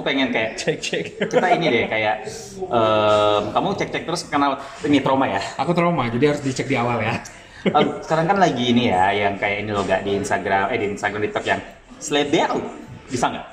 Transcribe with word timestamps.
aku 0.00 0.08
pengen 0.08 0.32
kayak 0.32 0.56
Cek 0.64 0.76
cek. 0.80 1.04
kita 1.28 1.46
ini 1.60 1.66
deh 1.68 1.84
kayak 1.84 2.24
em, 2.56 3.42
kamu 3.52 3.68
cek-cek 3.76 4.02
terus 4.08 4.24
kenal 4.32 4.56
ini 4.88 5.04
trauma 5.04 5.28
ya. 5.28 5.44
Aku 5.60 5.76
trauma, 5.76 6.08
jadi 6.08 6.32
harus 6.32 6.40
dicek 6.40 6.64
di 6.64 6.80
awal 6.80 7.04
ya. 7.04 7.20
Em, 7.68 8.00
sekarang 8.00 8.24
kan 8.24 8.40
lagi 8.40 8.72
ini 8.72 8.88
ya 8.88 9.12
yang 9.12 9.36
kayak 9.36 9.68
ini 9.68 9.70
loh 9.76 9.84
gak 9.84 10.00
di 10.08 10.16
Instagram 10.16 10.72
eh 10.72 10.80
di 10.80 10.96
Instagram 10.96 11.20
TikTok 11.28 11.44
yang 11.44 11.60
slebel 12.00 12.64
bisa 13.12 13.28
nggak? 13.28 13.46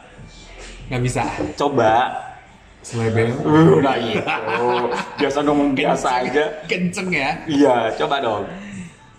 Nggak 0.88 1.02
bisa. 1.04 1.24
Coba. 1.60 1.92
Selebel. 2.80 3.36
Uh, 3.44 3.84
nggak 3.84 3.98
gitu. 4.08 4.24
Biasa 5.20 5.38
ngomong 5.44 5.76
biasa 5.76 6.24
aja. 6.24 6.64
Kenceng 6.72 7.12
ya. 7.12 7.44
Iya, 7.44 7.76
coba 8.00 8.24
dong. 8.24 8.48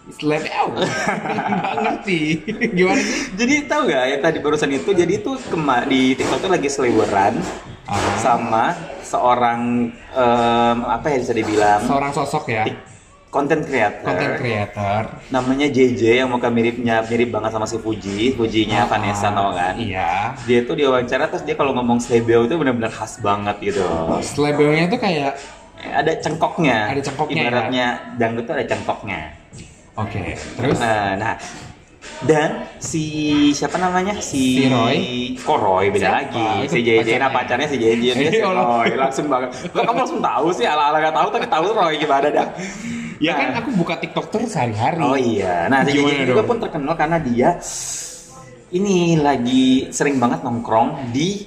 Nggak 0.08 1.74
ngerti. 1.76 2.20
Gimana 2.70 2.96
sih? 2.98 3.18
Jadi 3.34 3.54
tahu 3.64 3.80
nggak 3.86 4.04
ya 4.06 4.16
tadi 4.18 4.38
barusan 4.38 4.70
itu 4.72 4.90
jadi 4.90 5.12
itu 5.14 5.30
kema 5.46 5.84
di 5.84 6.14
TikTok 6.14 6.38
tuh 6.40 6.50
lagi 6.50 6.68
seliweran 6.68 7.34
Aha. 7.84 8.10
sama 8.16 8.64
seorang 9.00 9.60
em, 10.10 10.78
apa 10.82 11.06
ya 11.08 11.16
bisa 11.18 11.32
dibilang 11.32 11.80
Seorang 11.82 12.12
sosok 12.12 12.44
ya. 12.46 12.64
content 13.28 13.60
creator 13.60 14.04
Content 14.06 14.34
creator. 14.36 15.02
namanya 15.28 15.64
JJ 15.66 16.00
yang 16.18 16.28
muka 16.28 16.48
miripnya 16.48 17.00
mirip 17.02 17.28
banget 17.28 17.52
sama 17.52 17.64
si 17.64 17.76
Fuji 17.76 18.32
Fujinya 18.32 18.84
Ah, 18.84 18.88
Vanessa 18.88 19.28
tau 19.28 19.52
kan 19.52 19.76
Iya. 19.76 20.32
dia 20.42 20.64
tuh 20.64 20.72
diwawancara 20.74 21.28
terus 21.28 21.44
dia 21.44 21.52
kalau 21.52 21.72
ngomong 21.72 21.96
slebeo 21.98 22.44
itu 22.44 22.56
benar-benar 22.56 22.88
khas 22.88 23.20
banget 23.20 23.56
gitu 23.62 23.84
Selebelnya 24.22 24.88
tuh 24.88 24.96
kayak 24.96 25.36
ada 25.78 26.12
cengkoknya 26.14 26.78
Ada 26.88 27.02
cengkoknya, 27.04 27.42
ibaratnya 27.42 27.86
dangdut 28.16 28.44
tuh 28.44 28.54
ada 28.54 28.64
cengkoknya 28.64 29.20
Oke, 29.98 30.38
terus 30.54 30.78
nah, 30.78 31.18
nah 31.18 31.34
dan 32.18 32.66
si 32.78 33.04
siapa 33.50 33.76
namanya 33.76 34.18
si, 34.18 34.58
Si 34.58 34.64
Roy? 34.66 34.98
kok 35.34 35.54
Roy 35.56 35.90
beda 35.90 36.02
Siapa? 36.04 36.18
lagi 36.20 36.48
si 36.66 36.78
JJ 36.80 37.10
nah 37.16 37.30
pacarnya. 37.30 37.66
si 37.66 37.76
JJ 37.76 37.94
dia 38.14 38.30
si. 38.32 38.38
Roy 38.40 38.90
langsung 38.94 39.26
banget 39.26 39.50
kok 39.66 39.82
kamu 39.82 39.98
langsung 39.98 40.20
tahu 40.20 40.46
sih 40.50 40.64
ala 40.64 40.90
ala 40.90 40.98
gak 41.00 41.14
tahu 41.14 41.28
tapi 41.30 41.46
tahu 41.46 41.64
Roy 41.72 41.94
gimana 41.96 42.26
dah 42.28 42.46
ya 43.18 43.32
kan 43.34 43.46
Nah. 43.48 43.58
aku 43.60 43.70
buka 43.74 43.98
TikTok 43.98 44.30
terus 44.30 44.50
sehari-hari. 44.50 44.98
Oh 44.98 45.18
iya, 45.18 45.66
nah 45.66 45.82
si 45.82 45.90
JJ 45.92 46.26
juga 46.28 46.42
dong? 46.42 46.48
pun 46.48 46.56
terkenal 46.60 46.94
karena 46.94 47.18
dia 47.18 47.48
ini 48.70 49.18
lagi 49.18 49.90
sering 49.90 50.18
banget 50.18 50.42
nongkrong 50.42 51.10
di 51.10 51.46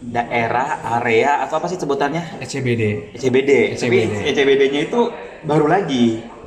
daerah 0.00 0.68
area 0.96 1.42
atau 1.42 1.58
apa 1.58 1.66
sih 1.66 1.76
sebutannya 1.76 2.38
SCBD. 2.38 3.14
ECBD. 3.14 3.50
Tapi 3.74 3.98
ECBD. 3.98 4.14
ECBD-nya 4.26 4.80
itu 4.84 5.00
baru 5.42 5.66
lagi. 5.66 6.37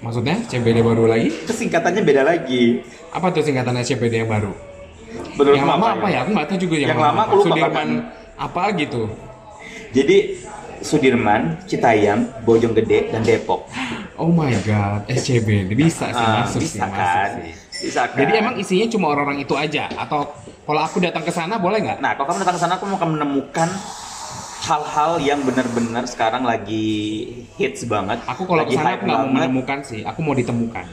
Maksudnya 0.00 0.36
CBD 0.48 0.84
baru 0.84 1.08
lagi? 1.08 1.28
Kesingkatannya 1.48 2.02
beda 2.04 2.22
lagi. 2.24 2.84
Apa 3.10 3.32
tuh 3.32 3.42
singkatan 3.44 3.76
SCBD 3.80 4.24
yang 4.24 4.30
baru? 4.30 4.52
Menurut 5.34 5.56
yang 5.56 5.68
lama 5.68 5.86
apa 5.96 6.06
ya? 6.06 6.12
ya? 6.12 6.18
Aku 6.24 6.30
nggak 6.36 6.46
tahu 6.48 6.58
juga 6.60 6.76
yang, 6.78 6.90
Yang 6.94 7.02
lama 7.02 7.20
aku 7.26 7.34
lupa 7.40 7.46
Sudirman 7.48 7.88
apa 8.36 8.62
gitu. 8.76 9.02
Jadi 9.90 10.16
Sudirman, 10.80 11.60
Citayam, 11.68 12.24
Bojonggede, 12.46 13.12
dan 13.12 13.20
Depok. 13.20 13.68
Oh 14.16 14.32
my 14.32 14.52
god, 14.64 15.04
SCBD 15.08 15.72
bisa 15.76 16.12
sih 16.12 16.24
Ah, 16.24 16.44
masuk 16.44 16.60
bisa 16.60 16.76
sih, 16.76 16.80
masuk 16.80 16.96
kan? 16.96 17.28
sih. 17.36 17.52
Bisa 17.88 18.00
kan? 18.08 18.16
Jadi 18.20 18.32
emang 18.36 18.54
isinya 18.60 18.86
cuma 18.88 19.06
orang-orang 19.12 19.44
itu 19.44 19.54
aja 19.56 19.88
atau 19.92 20.28
kalau 20.64 20.80
aku 20.84 21.00
datang 21.00 21.24
ke 21.24 21.32
sana 21.32 21.56
boleh 21.56 21.80
nggak? 21.80 21.98
Nah, 22.04 22.12
kalau 22.16 22.32
kamu 22.32 22.38
datang 22.44 22.56
ke 22.56 22.62
sana, 22.62 22.72
aku 22.76 22.84
mau 22.88 22.96
kamu 23.00 23.12
menemukan 23.16 23.68
hal-hal 24.70 25.12
yang 25.18 25.42
benar-benar 25.42 26.06
sekarang 26.06 26.46
lagi 26.46 27.26
hits 27.58 27.82
banget. 27.90 28.22
Aku 28.30 28.46
kalau 28.46 28.62
Lagi 28.62 28.78
sana 28.78 28.94
hype 28.94 29.02
aku 29.02 29.06
nggak 29.10 29.18
mau 29.26 29.34
menemukan 29.34 29.78
sih, 29.82 30.00
aku 30.06 30.20
mau 30.22 30.34
ditemukan. 30.38 30.86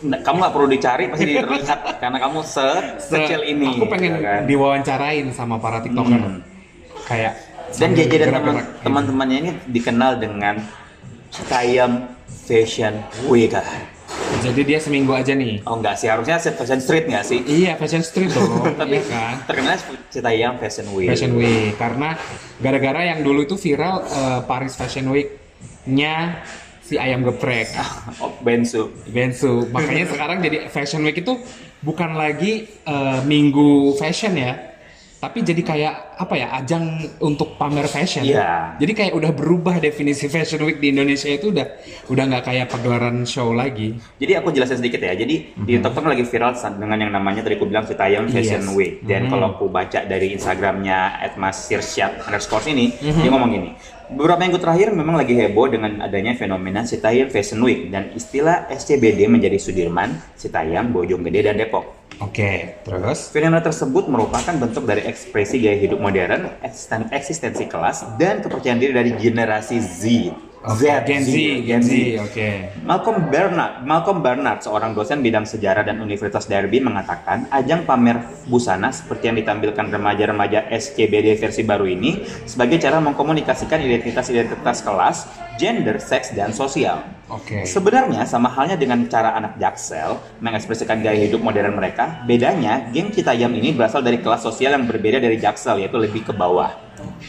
Nah, 0.00 0.18
kamu 0.24 0.36
nggak 0.42 0.54
perlu 0.56 0.68
dicari, 0.72 1.04
pasti 1.12 1.32
terlihat 1.44 1.80
karena 2.02 2.18
kamu 2.18 2.38
sekecil 2.98 3.40
ini. 3.46 3.68
Aku 3.78 3.86
pengen 3.86 4.18
ya 4.18 4.20
kan? 4.24 4.40
diwawancarain 4.50 5.26
sama 5.30 5.62
para 5.62 5.78
tiktoker. 5.78 6.18
Hmm. 6.18 6.42
Kayak 7.06 7.34
Dan 7.70 7.94
JJ 7.94 8.26
dan 8.26 8.34
gitu. 8.34 8.50
teman-temannya 8.82 9.36
ini 9.46 9.50
dikenal 9.70 10.18
dengan 10.18 10.58
Citayam 11.30 12.10
Fashion 12.26 12.98
Week. 13.30 13.54
Jadi 14.40 14.60
dia 14.64 14.78
seminggu 14.78 15.12
aja 15.12 15.34
nih. 15.34 15.60
Oh 15.66 15.76
enggak 15.76 15.98
sih, 15.98 16.06
harusnya 16.06 16.38
Fashion 16.38 16.80
Street 16.80 17.04
nggak 17.06 17.24
sih? 17.26 17.38
Iya, 17.42 17.76
fashion 17.76 18.00
street 18.00 18.30
dong, 18.30 18.62
Tapi 18.80 18.96
iya 18.96 19.02
kan? 19.04 19.34
terkenalnya 19.44 19.78
Citayam 20.08 20.54
Fashion 20.56 20.86
Week. 20.94 21.08
Fashion 21.10 21.32
Week 21.34 21.76
karena 21.76 22.16
gara-gara 22.56 23.00
yang 23.04 23.20
dulu 23.20 23.44
itu 23.44 23.58
viral 23.58 24.00
eh, 24.02 24.40
Paris 24.46 24.74
Fashion 24.74 25.10
Week-nya 25.10 26.40
si 26.80 26.96
ayam 26.96 27.20
geprek 27.22 27.68
Oh, 28.22 28.32
Bensu. 28.40 28.90
Bensu. 29.06 29.68
Makanya 29.68 30.08
sekarang 30.08 30.38
jadi 30.40 30.66
Fashion 30.66 31.02
Week 31.02 31.18
itu 31.18 31.36
bukan 31.80 32.14
lagi 32.14 32.64
eh, 32.80 33.20
minggu 33.22 33.92
fashion 33.96 34.34
ya. 34.34 34.69
Tapi 35.20 35.44
jadi 35.44 35.60
kayak 35.60 36.16
apa 36.16 36.32
ya 36.32 36.48
ajang 36.56 36.96
untuk 37.20 37.60
pamer 37.60 37.84
fashion. 37.84 38.24
Iya. 38.24 38.80
Jadi 38.80 38.92
kayak 38.96 39.12
udah 39.12 39.36
berubah 39.36 39.76
definisi 39.76 40.32
Fashion 40.32 40.64
Week 40.64 40.80
di 40.80 40.96
Indonesia 40.96 41.28
itu 41.28 41.52
udah 41.52 41.76
udah 42.08 42.24
nggak 42.24 42.44
kayak 42.48 42.66
pagelaran 42.72 43.28
show 43.28 43.52
lagi. 43.52 44.00
Jadi 44.16 44.32
aku 44.40 44.48
jelasin 44.48 44.80
sedikit 44.80 45.04
ya. 45.04 45.12
Jadi 45.12 45.52
di 45.60 45.72
TikTok 45.76 46.08
lagi 46.08 46.24
viral 46.24 46.56
dengan 46.56 46.96
yang 46.96 47.12
namanya 47.12 47.44
tadi 47.44 47.60
aku 47.60 47.68
bilang 47.68 47.84
Citayam 47.84 48.32
Fashion 48.32 48.64
Yes. 48.64 48.72
Week. 48.72 49.04
Dan 49.04 49.28
Mhm. 49.28 49.30
kalau 49.36 49.46
aku 49.60 49.68
baca 49.68 50.08
dari 50.08 50.32
Instagramnya 50.32 51.20
@masirsyad 51.36 52.24
underscore 52.24 52.64
ini, 52.72 52.88
Mhm. 52.96 53.20
dia 53.20 53.28
ngomong 53.28 53.50
gini. 53.52 53.70
Beberapa 54.10 54.40
minggu 54.40 54.58
terakhir 54.58 54.88
memang 54.90 55.20
lagi 55.20 55.36
heboh 55.36 55.68
dengan 55.68 56.00
adanya 56.00 56.32
fenomena 56.32 56.82
Citayam 56.82 57.28
Fashion 57.28 57.60
Week 57.60 57.92
dan 57.92 58.10
istilah 58.16 58.66
SCBD 58.72 59.28
menjadi 59.28 59.60
Sudirman, 59.60 60.16
Citayam, 60.34 60.90
Bojonggede, 60.90 61.44
dan 61.44 61.60
Depok. 61.60 61.99
Oke, 62.18 62.82
terus 62.82 63.30
Fenomena 63.30 63.62
tersebut 63.62 64.10
merupakan 64.10 64.50
bentuk 64.58 64.82
dari 64.82 65.06
ekspresi 65.06 65.62
gaya 65.62 65.78
hidup 65.78 66.02
modern, 66.02 66.50
eksisten- 66.60 67.08
eksistensi 67.14 67.70
kelas, 67.70 68.18
dan 68.18 68.42
kepercayaan 68.42 68.82
diri 68.82 68.92
dari 68.92 69.12
generasi 69.14 69.78
Z. 69.78 70.02
Oke, 70.60 70.92
Gen 71.08 71.24
Z, 71.24 71.32
Gen 71.64 71.80
Z, 71.80 71.92
oke. 72.20 72.50
Malcolm 72.84 73.32
Bernard, 73.32 73.80
Malcolm 73.80 74.20
Bernard, 74.20 74.60
seorang 74.60 74.92
dosen 74.92 75.24
bidang 75.24 75.48
sejarah 75.48 75.80
dan 75.88 75.96
Universitas 76.04 76.44
Derby 76.44 76.84
mengatakan, 76.84 77.48
ajang 77.48 77.88
pamer 77.88 78.20
busana 78.44 78.92
seperti 78.92 79.32
yang 79.32 79.40
ditampilkan 79.40 79.88
remaja-remaja 79.88 80.68
SCBD 80.68 81.40
versi 81.40 81.64
baru 81.64 81.88
ini 81.88 82.28
sebagai 82.44 82.76
cara 82.76 83.00
mengkomunikasikan 83.00 83.80
identitas-identitas 83.80 84.84
kelas, 84.84 85.16
gender, 85.60 86.00
seks, 86.00 86.32
dan 86.32 86.56
sosial. 86.56 87.04
Oke. 87.28 87.68
Sebenarnya 87.68 88.24
sama 88.24 88.48
halnya 88.48 88.80
dengan 88.80 89.04
cara 89.06 89.36
anak 89.36 89.60
Jaksel 89.60 90.16
mengekspresikan 90.40 91.04
gaya 91.04 91.20
hidup 91.28 91.44
modern 91.44 91.76
mereka, 91.76 92.24
bedanya 92.24 92.88
geng 92.90 93.12
Citayam 93.12 93.52
ini 93.52 93.76
berasal 93.76 94.00
dari 94.00 94.18
kelas 94.18 94.40
sosial 94.40 94.72
yang 94.72 94.88
berbeda 94.88 95.20
dari 95.20 95.36
Jaksel 95.36 95.84
yaitu 95.84 96.00
lebih 96.00 96.24
ke 96.24 96.32
bawah. 96.32 96.72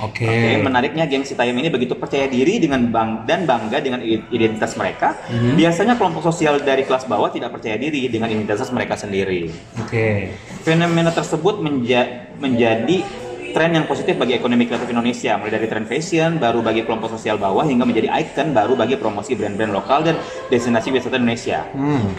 Oke. 0.01 0.25
Oke, 0.25 0.51
menariknya 0.63 1.05
geng 1.05 1.27
Citayam 1.27 1.53
ini 1.59 1.69
begitu 1.69 1.93
percaya 1.99 2.25
diri 2.25 2.57
dengan 2.57 2.87
bang 2.89 3.27
dan 3.29 3.45
bangga 3.45 3.77
dengan 3.77 4.01
identitas 4.03 4.73
mereka. 4.79 5.13
Mhm. 5.29 5.59
Biasanya 5.59 5.93
kelompok 5.99 6.23
sosial 6.25 6.63
dari 6.63 6.87
kelas 6.87 7.05
bawah 7.05 7.29
tidak 7.29 7.53
percaya 7.53 7.77
diri 7.77 8.07
dengan 8.07 8.31
identitas 8.31 8.71
mereka 8.73 8.97
sendiri. 8.97 9.51
Oke. 9.83 10.33
Fenomena 10.65 11.11
tersebut 11.13 11.61
menja- 11.61 12.31
menjadi 12.41 13.05
tren 13.51 13.71
yang 13.75 13.85
positif 13.85 14.17
bagi 14.17 14.35
ekonomi 14.35 14.65
kreatif 14.65 14.89
Indonesia, 14.89 15.37
mulai 15.37 15.53
dari 15.53 15.67
tren 15.67 15.85
fashion 15.85 16.41
baru 16.41 16.59
bagi 16.65 16.81
kelompok 16.87 17.13
sosial 17.13 17.37
bawah 17.37 17.63
hingga 17.67 17.85
menjadi 17.85 18.09
ikon 18.11 18.55
baru 18.55 18.73
bagi 18.73 18.95
promosi 18.97 19.37
brand-brand 19.37 19.71
lokal 19.71 20.03
dan 20.03 20.15
destinasi 20.49 20.89
wisata 20.89 21.19
Indonesia. 21.19 21.67
Hmm. 21.75 22.11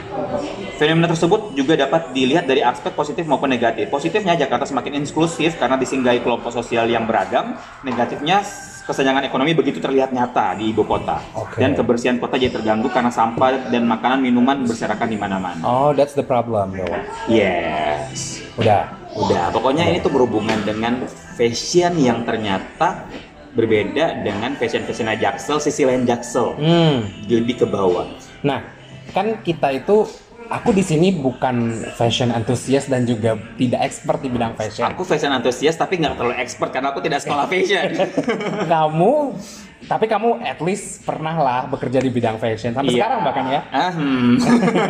Fenomena 0.79 1.11
tersebut 1.11 1.57
juga 1.59 1.75
dapat 1.75 2.15
dilihat 2.15 2.47
dari 2.47 2.63
aspek 2.63 2.95
positif 2.95 3.27
maupun 3.27 3.51
negatif. 3.51 3.91
Positifnya 3.91 4.39
Jakarta 4.39 4.69
semakin 4.69 5.03
inklusif 5.03 5.59
karena 5.59 5.75
disinggahi 5.77 6.23
kelompok 6.23 6.55
sosial 6.55 6.87
yang 6.87 7.05
beragam. 7.09 7.59
Negatifnya 7.83 8.45
kesenjangan 8.83 9.23
ekonomi 9.23 9.55
begitu 9.55 9.79
terlihat 9.79 10.11
nyata 10.11 10.59
di 10.59 10.75
ibu 10.75 10.83
kota. 10.83 11.23
Oke. 11.39 11.63
Dan 11.63 11.79
kebersihan 11.79 12.19
kota 12.19 12.35
jadi 12.35 12.51
terganggu 12.51 12.91
karena 12.91 13.15
sampah 13.15 13.71
dan 13.71 13.87
makanan 13.87 14.19
minuman 14.19 14.67
berserakan 14.67 15.07
di 15.07 15.19
mana-mana. 15.19 15.63
Oh, 15.63 15.95
that's 15.95 16.19
the 16.19 16.27
problem, 16.27 16.75
yo. 16.75 16.87
Yes. 17.31 18.43
Udah. 18.59 19.02
Udah, 19.13 19.53
pokoknya 19.53 19.89
ini 19.93 20.01
tuh 20.01 20.13
berhubungan 20.13 20.65
dengan 20.65 21.05
fashion 21.37 22.01
yang 22.01 22.25
ternyata 22.25 23.05
berbeda 23.53 24.25
dengan 24.25 24.57
fashion-fashion 24.57 25.13
Jaksel, 25.21 25.61
sisi 25.61 25.85
lain 25.85 26.09
Jaksel. 26.09 26.57
Hmm. 26.57 27.05
Lebih 27.29 27.65
ke 27.65 27.67
bawah. 27.69 28.09
Nah, 28.41 28.65
kan 29.13 29.45
kita 29.45 29.77
itu 29.77 30.09
aku 30.49 30.73
di 30.73 30.85
sini 30.85 31.13
bukan 31.13 31.85
fashion 31.97 32.33
enthusiast 32.33 32.89
dan 32.89 33.05
juga 33.05 33.37
tidak 33.61 33.81
expert 33.85 34.25
di 34.25 34.29
bidang 34.33 34.57
fashion. 34.57 34.89
Aku 34.89 35.05
fashion 35.05 35.33
antusias 35.33 35.77
tapi 35.77 36.01
nggak 36.01 36.17
terlalu 36.17 36.37
expert 36.41 36.73
karena 36.73 36.93
aku 36.93 37.01
tidak 37.05 37.21
sekolah 37.21 37.45
fashion. 37.49 37.93
kamu 38.73 39.37
tapi 39.83 40.07
kamu 40.07 40.41
at 40.41 40.59
least 40.59 41.03
pernah 41.03 41.35
lah 41.35 41.61
bekerja 41.67 41.99
di 41.99 42.09
bidang 42.09 42.37
fashion 42.37 42.71
sampai 42.71 42.93
Iya. 42.93 43.03
sekarang 43.03 43.21
bahkan 43.23 43.45
ya. 43.47 43.61
Ah, 43.69 43.91
hmm. 43.91 44.33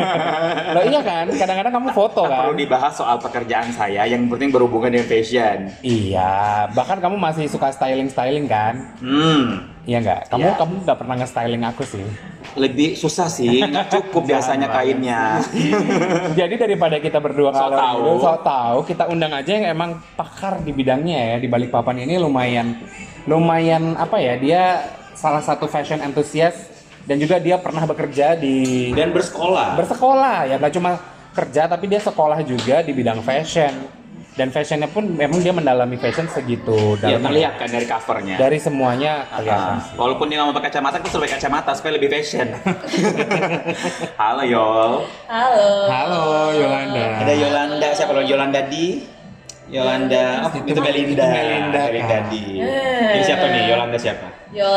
Loh 0.75 0.83
iya 0.85 1.01
kan? 1.01 1.25
Kadang-kadang 1.27 1.73
kamu 1.73 1.87
foto 1.91 2.21
kan. 2.23 2.37
perlu 2.39 2.55
dibahas 2.55 2.93
soal 2.93 3.17
pekerjaan 3.17 3.69
saya 3.69 4.05
yang 4.05 4.27
penting 4.27 4.49
berhubungan 4.49 4.89
dengan 4.89 5.07
fashion. 5.07 5.73
Iya, 5.81 6.69
bahkan 6.71 6.99
kamu 6.99 7.17
masih 7.17 7.45
suka 7.47 7.69
styling-styling 7.69 8.45
kan? 8.45 8.73
Hmm. 8.99 9.72
Iya 9.83 9.97
nggak? 9.99 10.21
Kamu 10.29 10.41
Iya. 10.41 10.55
kamu 10.55 10.73
nggak 10.81 10.97
pernah 10.97 11.15
nge-styling 11.17 11.63
aku 11.65 11.83
sih. 11.83 12.05
lebih 12.53 12.93
susah 12.93 13.25
sih, 13.27 13.65
nggak 13.65 13.89
cukup 13.93 14.29
biasanya 14.29 14.69
kainnya. 14.69 15.41
Jadi 16.39 16.53
daripada 16.55 16.97
kita 16.97 17.17
berdua 17.17 17.49
kalau 17.49 17.73
tahu. 17.73 18.05
sok 18.21 18.39
tahu, 18.41 18.77
kita 18.85 19.03
undang 19.07 19.33
aja 19.33 19.51
yang 19.51 19.65
emang 19.67 19.97
pakar 20.13 20.59
di 20.59 20.69
bidangnya 20.69 21.33
ya 21.33 21.35
di 21.35 21.47
balik 21.47 21.67
papan 21.67 21.99
ini 21.99 22.15
lumayan 22.15 22.77
lumayan 23.23 23.95
apa 23.95 24.19
ya 24.19 24.35
dia 24.35 24.63
salah 25.13 25.41
satu 25.41 25.65
fashion 25.65 25.97
enthusiast 25.99 26.69
dan 27.03 27.17
juga 27.17 27.35
dia 27.37 27.57
pernah 27.57 27.83
bekerja 27.83 28.35
di 28.35 28.91
Dan 28.91 29.09
bersekolah. 29.09 29.73
bersekolah 29.75 30.37
ya 30.45 30.55
nggak 30.55 30.73
cuma 30.73 30.91
kerja 31.33 31.65
tapi 31.65 31.87
dia 31.87 31.97
sekolah 31.99 32.37
juga 32.43 32.79
di 32.79 32.91
bidang 32.91 33.19
fashion 33.19 33.73
dan 34.33 34.49
fashionnya 34.49 34.87
pun 34.87 35.05
memang 35.07 35.39
dia 35.39 35.51
mendalami 35.51 35.93
fashion 35.95 36.25
segitu 36.25 36.97
Ya, 36.97 37.15
dalam 37.15 37.21
terlihat 37.23 37.53
kan 37.55 37.69
dari 37.69 37.85
covernya. 37.85 38.35
dari 38.35 38.57
semuanya 38.57 39.29
kelihatan. 39.29 39.77
Ah, 39.77 39.93
walaupun 39.93 40.25
dia 40.25 40.35
nggak 40.35 40.47
mau 40.49 40.55
pakai 40.55 40.69
kacamata, 40.69 40.95
kita 40.97 41.09
suruh 41.09 41.21
pakai 41.23 41.37
kacamata 41.37 41.71
supaya 41.71 41.91
lebih 41.93 42.09
fashion. 42.09 42.47
Halo 44.21 44.43
Yol. 44.43 44.91
Halo. 45.27 45.69
Halo 45.85 46.23
Yolanda. 46.51 47.03
Ada 47.21 47.33
Yolanda, 47.35 47.87
siapa 47.93 48.11
lo? 48.11 48.21
Yolanda 48.21 48.61
di? 48.65 49.05
Yolanda, 49.63 50.43
oh, 50.43 50.51
Itu- 50.59 50.69
itu 50.69 50.81
Melinda. 50.81 51.23
itu 51.23 51.33
Melinda, 51.33 51.81
Melinda 51.87 52.17
Kak. 52.19 52.23
di. 52.29 52.43
Eh. 52.59 53.11
Ini 53.15 53.23
siapa 53.23 53.45
nih? 53.47 53.61
Yolanda 53.65 53.97
siapa? 53.97 54.27
Yo, 54.49 54.69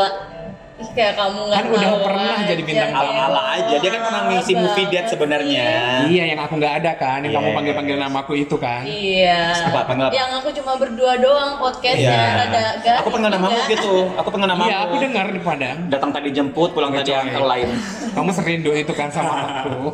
ih, 0.77 0.89
kayak 0.93 1.13
kamu 1.13 1.39
nggak 1.43 1.57
Kan 1.57 1.65
udah 1.69 1.91
pernah 1.99 2.23
aja, 2.31 2.43
jadi 2.47 2.61
bintang 2.61 2.91
kayak 2.91 3.09
Ala-ala 3.09 3.41
aja. 3.51 3.75
Dia 3.77 3.89
kan 3.89 4.01
pernah 4.03 4.21
ngisi 4.27 4.51
apa 4.51 4.61
movie 4.61 4.85
date 4.85 4.93
banget 4.97 5.05
sebenarnya. 5.09 5.67
Iya 6.05 6.23
yang 6.27 6.39
aku 6.39 6.53
nggak 6.55 6.73
ada 6.77 6.91
kan, 6.93 7.19
yang 7.19 7.33
kamu 7.33 7.47
Yes. 7.47 7.55
panggil-panggil 7.55 7.95
namaku 7.97 8.33
itu 8.37 8.55
kan. 8.55 8.81
Iya. 8.83 9.41
Apa, 9.67 9.79
panggil 9.83 10.05
apa? 10.05 10.13
Yang 10.13 10.31
aku 10.35 10.49
cuma 10.53 10.71
berdua 10.75 11.13
doang 11.17 11.51
podcastnya 11.57 12.13
Iya. 12.13 12.37
rada 12.37 12.63
garing. 12.79 12.99
Aku 12.99 13.09
pengen 13.09 13.29
namamu 13.31 13.59
gitu. 13.67 13.93
Aku 14.15 14.29
pengen 14.29 14.47
namamu. 14.47 14.67
Iya, 14.67 14.77
aku 14.83 14.95
dengar 14.97 15.25
di 15.27 15.39
Padang. 15.39 15.77
Datang 15.87 16.09
tadi 16.11 16.29
jemput, 16.29 16.69
pulang 16.71 16.91
tadi 16.91 17.11
antar 17.11 17.43
lain. 17.43 17.69
Kamu 18.11 18.29
serindu 18.31 18.71
itu 18.71 18.91
kan 18.91 19.09
sama 19.09 19.33
aku. 19.63 19.93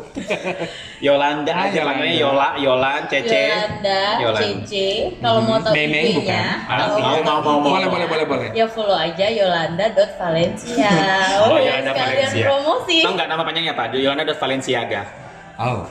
Yolanda 1.00 1.50
Ah, 1.50 1.64
aja 1.64 1.72
Yolanda. 1.74 1.84
panggilnya 1.86 2.16
Yola, 2.16 2.48
Yolan, 2.56 3.00
Cece. 3.06 3.42
Yolanda, 3.46 4.00
Yolanda. 4.18 4.46
Cece. 4.62 4.86
Kalau 5.18 5.40
mau 5.40 5.58
tahu 5.58 5.72
Meme 5.72 6.00
bukan? 6.14 6.44
kalau 6.64 6.84
Ah, 6.84 7.20
mau, 7.20 7.38
mau, 7.40 7.56
mau. 7.56 7.70
Boleh, 7.70 7.88
boleh, 7.88 8.06
boleh, 8.06 8.26
boleh. 8.26 8.48
Ya 8.52 8.66
follow 8.66 8.96
aja 8.96 9.26
yolanda.valencia. 10.76 11.38
Oh, 11.44 11.58
ya, 11.60 11.70
Yolanda 11.78 11.90
sekalian 11.92 12.16
Valencia. 12.24 12.44
promosi. 12.48 12.96
Tahu 13.04 13.12
nggak 13.14 13.28
nama 13.28 13.42
panjangnya 13.42 13.72
apa? 13.74 13.84
Yolanda 13.94 14.24
dot 14.24 14.38
Valenciaga. 14.38 15.02
Oh. 15.54 15.86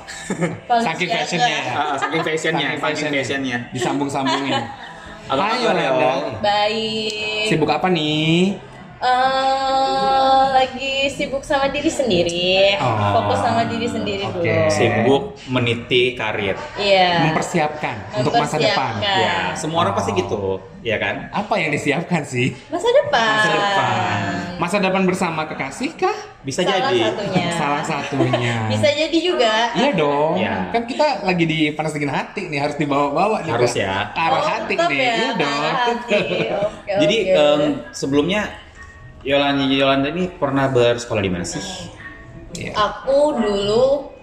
Saking 0.84 1.08
fashionnya 1.08 1.48
ya. 1.48 1.72
Ah, 1.72 1.96
saking 1.96 2.20
fashionnya, 2.20 2.68
Saking 2.76 3.14
fashionnya. 3.16 3.58
Disambung-sambungin. 3.72 4.60
Kabar, 5.24 5.56
Yolanda. 5.56 5.88
Yol? 6.04 6.20
Baik. 6.44 7.48
Sibuk 7.48 7.72
apa 7.72 7.88
nih? 7.88 8.60
Eh, 9.04 10.44
lagi 10.50 11.12
sibuk 11.12 11.44
sama 11.44 11.68
diri 11.68 11.92
sendiri. 11.92 12.80
Oh. 12.80 13.20
Fokus 13.20 13.44
sama 13.44 13.68
diri 13.68 13.84
sendiri 13.84 14.24
Oke. 14.24 14.40
dulu. 14.40 14.72
Sibuk 14.72 15.24
meniti 15.52 16.16
karir. 16.16 16.56
Iya. 16.80 17.28
Mempersiapkan 17.28 18.00
untuk 18.16 18.32
masa 18.32 18.56
depan. 18.56 18.96
Mempersiapkan. 18.96 19.20
Ya, 19.20 19.36
semua 19.54 19.84
orang 19.84 19.92
pasti 19.94 20.16
gitu, 20.16 20.64
ya 20.80 20.96
kan? 20.96 21.28
Apa 21.30 21.60
yang 21.60 21.70
disiapkan 21.70 22.24
sih? 22.24 22.56
Masa 22.72 22.88
depan. 22.88 23.28
Masa 23.36 23.50
depan. 23.52 24.18
Masa 24.56 24.78
depan 24.80 25.04
bersama 25.04 25.42
kekasih 25.46 26.00
kah? 26.00 26.18
Bisa 26.40 26.64
Salah 26.64 26.88
jadi. 26.88 27.00
satunya. 27.04 27.46
Salah 27.52 27.84
satunya. 27.84 28.56
Bisa 28.72 28.88
jadi 28.88 29.18
juga. 29.20 29.54
Iya 29.76 29.90
dong. 29.94 30.40
Iya. 30.40 30.72
Kan 30.72 30.84
kita 30.88 31.08
lagi 31.24 31.44
di 31.44 31.60
panas 31.76 31.92
dingin 31.92 32.08
hati 32.08 32.48
nih, 32.48 32.60
harus 32.62 32.80
dibawa-bawa 32.80 33.44
nih. 33.44 33.52
Harus 33.52 33.76
ke 33.76 33.84
ya. 33.84 34.16
Arah 34.16 34.40
Oh, 34.40 34.48
hati 34.48 34.74
nih. 34.80 34.96
ya, 34.96 35.12
Iya 35.14 35.30
dong. 35.36 35.60
hati. 35.60 35.92
Oke, 36.64 36.94
Jadi 37.00 37.18
oke. 37.28 37.36
em, 37.36 37.62
sebelumnya 37.92 38.42
Yolanda 39.24 39.64
Yolanda 39.66 40.08
ini 40.10 40.28
pernah 40.30 40.68
bersekolah 40.68 41.20
di 41.20 41.32
mana 41.32 41.44
sih? 41.44 41.64
Iya. 42.54 42.70
aku 42.78 43.34
dulu 43.34 44.14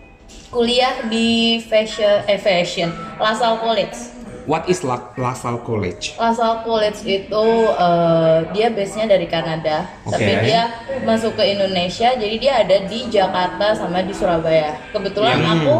kuliah 0.48 1.02
di 1.10 1.58
fashion 1.60 2.22
eh 2.24 2.38
fashion 2.38 2.86
LaSalle 3.18 3.58
College. 3.58 3.96
What 4.46 4.66
is 4.66 4.82
La- 4.82 5.10
LaSalle 5.14 5.62
College? 5.62 6.14
LaSalle 6.14 6.62
College 6.62 7.00
itu 7.02 7.44
eh, 7.74 8.38
dia 8.50 8.70
base-nya 8.70 9.06
dari 9.08 9.26
Kanada, 9.26 9.82
Oke. 10.04 10.14
tapi 10.14 10.32
dia 10.46 10.70
masuk 11.02 11.34
ke 11.34 11.44
Indonesia, 11.48 12.14
jadi 12.14 12.36
dia 12.38 12.52
ada 12.60 12.76
di 12.86 13.10
Jakarta 13.10 13.74
sama 13.74 13.98
di 14.00 14.14
Surabaya. 14.14 14.78
Kebetulan 14.90 15.38
Hmm. 15.38 15.52
aku 15.52 15.74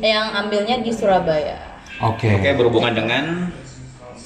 yang 0.00 0.32
ambilnya 0.34 0.80
di 0.80 0.90
Surabaya. 0.90 1.56
Oke. 2.00 2.28
Oke, 2.32 2.48
berhubungan 2.54 2.92
dengan 2.92 3.24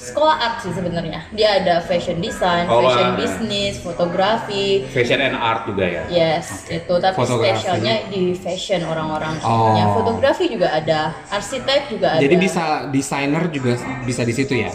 Sekolah 0.03 0.35
art 0.35 0.57
sih 0.59 0.69
sebenarnya. 0.69 1.23
Dia 1.31 1.63
ada 1.63 1.79
fashion 1.79 2.19
design, 2.19 2.67
Oh, 2.67 2.83
fashion 2.83 3.07
ah. 3.07 3.15
business, 3.15 3.79
fotografi. 3.79 4.83
fashion 4.91 5.17
and 5.17 5.33
art 5.33 5.63
juga 5.63 5.85
ya. 5.87 6.03
Yes, 6.07 6.67
itu 6.67 6.91
tapi 6.99 7.15
Fotografi. 7.15 7.63
spesialnya 7.63 7.95
di 8.11 8.35
fashion 8.35 8.83
orang-orang. 8.83 9.39
Oh. 9.41 9.71
Ya, 9.73 9.87
fotografi 9.89 10.51
juga 10.51 10.67
ada, 10.69 11.15
arsitek 11.29 11.87
juga 11.89 12.07
ada. 12.13 12.21
Jadi 12.21 12.35
bisa 12.35 12.63
desainer 12.87 13.47
juga 13.47 13.73
bisa 14.03 14.21
di 14.21 14.33
situ 14.33 14.53
ya? 14.59 14.71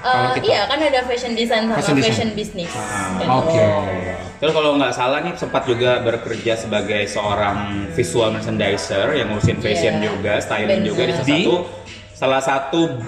Kalau 0.00 0.32
kita- 0.32 0.48
iya 0.48 0.64
kan 0.64 0.78
ada 0.78 1.00
fashion 1.04 1.34
design 1.34 1.66
sama 1.66 1.76
Fashion 1.76 1.96
fashion, 1.98 2.30
design. 2.32 2.64
business. 2.64 2.72
Ah, 2.72 3.18
gitu. 3.18 3.30
Oke. 3.36 3.64
Terus 4.40 4.52
kalau 4.54 4.70
nggak 4.74 4.92
salah 4.94 5.18
nih 5.20 5.34
sempat 5.36 5.62
juga 5.66 6.00
bekerja 6.00 6.56
sebagai 6.56 7.04
seorang 7.04 7.58
visual 7.92 8.32
merchandiser 8.32 9.12
yang 9.12 9.28
ngurusin 9.28 9.60
fashion 9.60 10.00
Iya. 10.00 10.08
juga, 10.08 10.32
styling 10.40 10.80
Benar. 10.80 10.88
juga 10.88 11.02
di 11.04 11.12
salah 11.12 11.26
Di? 11.26 11.40
satu 11.42 11.56
salah 12.20 12.42
satu 12.44 13.00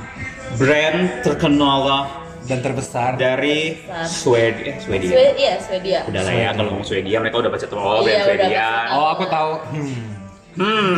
brand 0.56 1.20
terkenal 1.20 2.08
Dan 2.42 2.58
terbesar. 2.58 3.14
dari 3.14 3.78
Besar. 3.86 4.08
Swedia. 4.08 4.72
Eh, 4.72 4.76
Swedia. 4.80 5.10
Swe- 5.14 5.34
iya, 5.38 5.54
Swedia. 5.62 5.98
Udah 6.08 6.22
lah 6.24 6.34
ya 6.34 6.50
kalau 6.50 6.68
ngomong 6.74 6.88
Swedia 6.88 7.16
mereka 7.22 7.36
udah 7.38 7.50
baca 7.52 7.66
tuh 7.68 7.76
oh 7.76 8.02
brand 8.02 8.08
Iya, 8.08 8.24
Swedia. 8.24 8.68
Oh, 8.96 9.06
aku 9.14 9.24
tahu. 9.28 9.52
Hmm. 9.70 10.02
Hmm. 10.52 10.94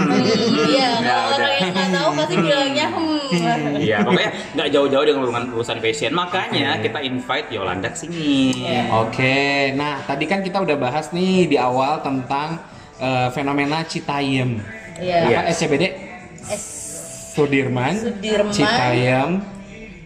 Iya, 0.67 0.99
Ya, 0.99 0.99
kalau 0.99 1.37
orang 1.37 1.53
yang 1.55 1.71
nggak 1.71 1.91
tahu 1.93 2.09
pasti 2.17 2.35
bilangnya 2.35 2.87
hmm. 2.91 3.77
Iya, 3.79 3.97
pokoknya 4.03 4.31
nggak 4.57 4.69
jauh-jauh 4.73 5.05
dengan 5.05 5.21
urusan, 5.23 5.45
urusan 5.53 5.79
fashion. 5.79 6.13
Makanya 6.15 6.71
kita 6.81 6.99
invite 7.03 7.47
Yolanda 7.51 7.93
ke 7.93 7.99
sini. 7.99 8.51
Iya. 8.65 8.83
Oke, 8.99 9.39
nah 9.75 10.03
tadi 10.03 10.25
kan 10.25 10.41
kita 10.41 10.59
udah 10.59 10.75
bahas 10.75 11.13
nih 11.13 11.47
di 11.47 11.55
awal 11.55 12.01
tentang 12.01 12.63
eh, 12.99 13.29
fenomena 13.31 13.85
Citayam. 13.85 14.59
Iya. 14.99 15.19
Iya. 15.29 15.39
Apa 15.45 15.51
SCBD? 15.53 15.85
S 16.49 16.84
Sudirman, 17.35 17.95
Sudirman. 17.99 18.53
Citayam, 18.55 19.31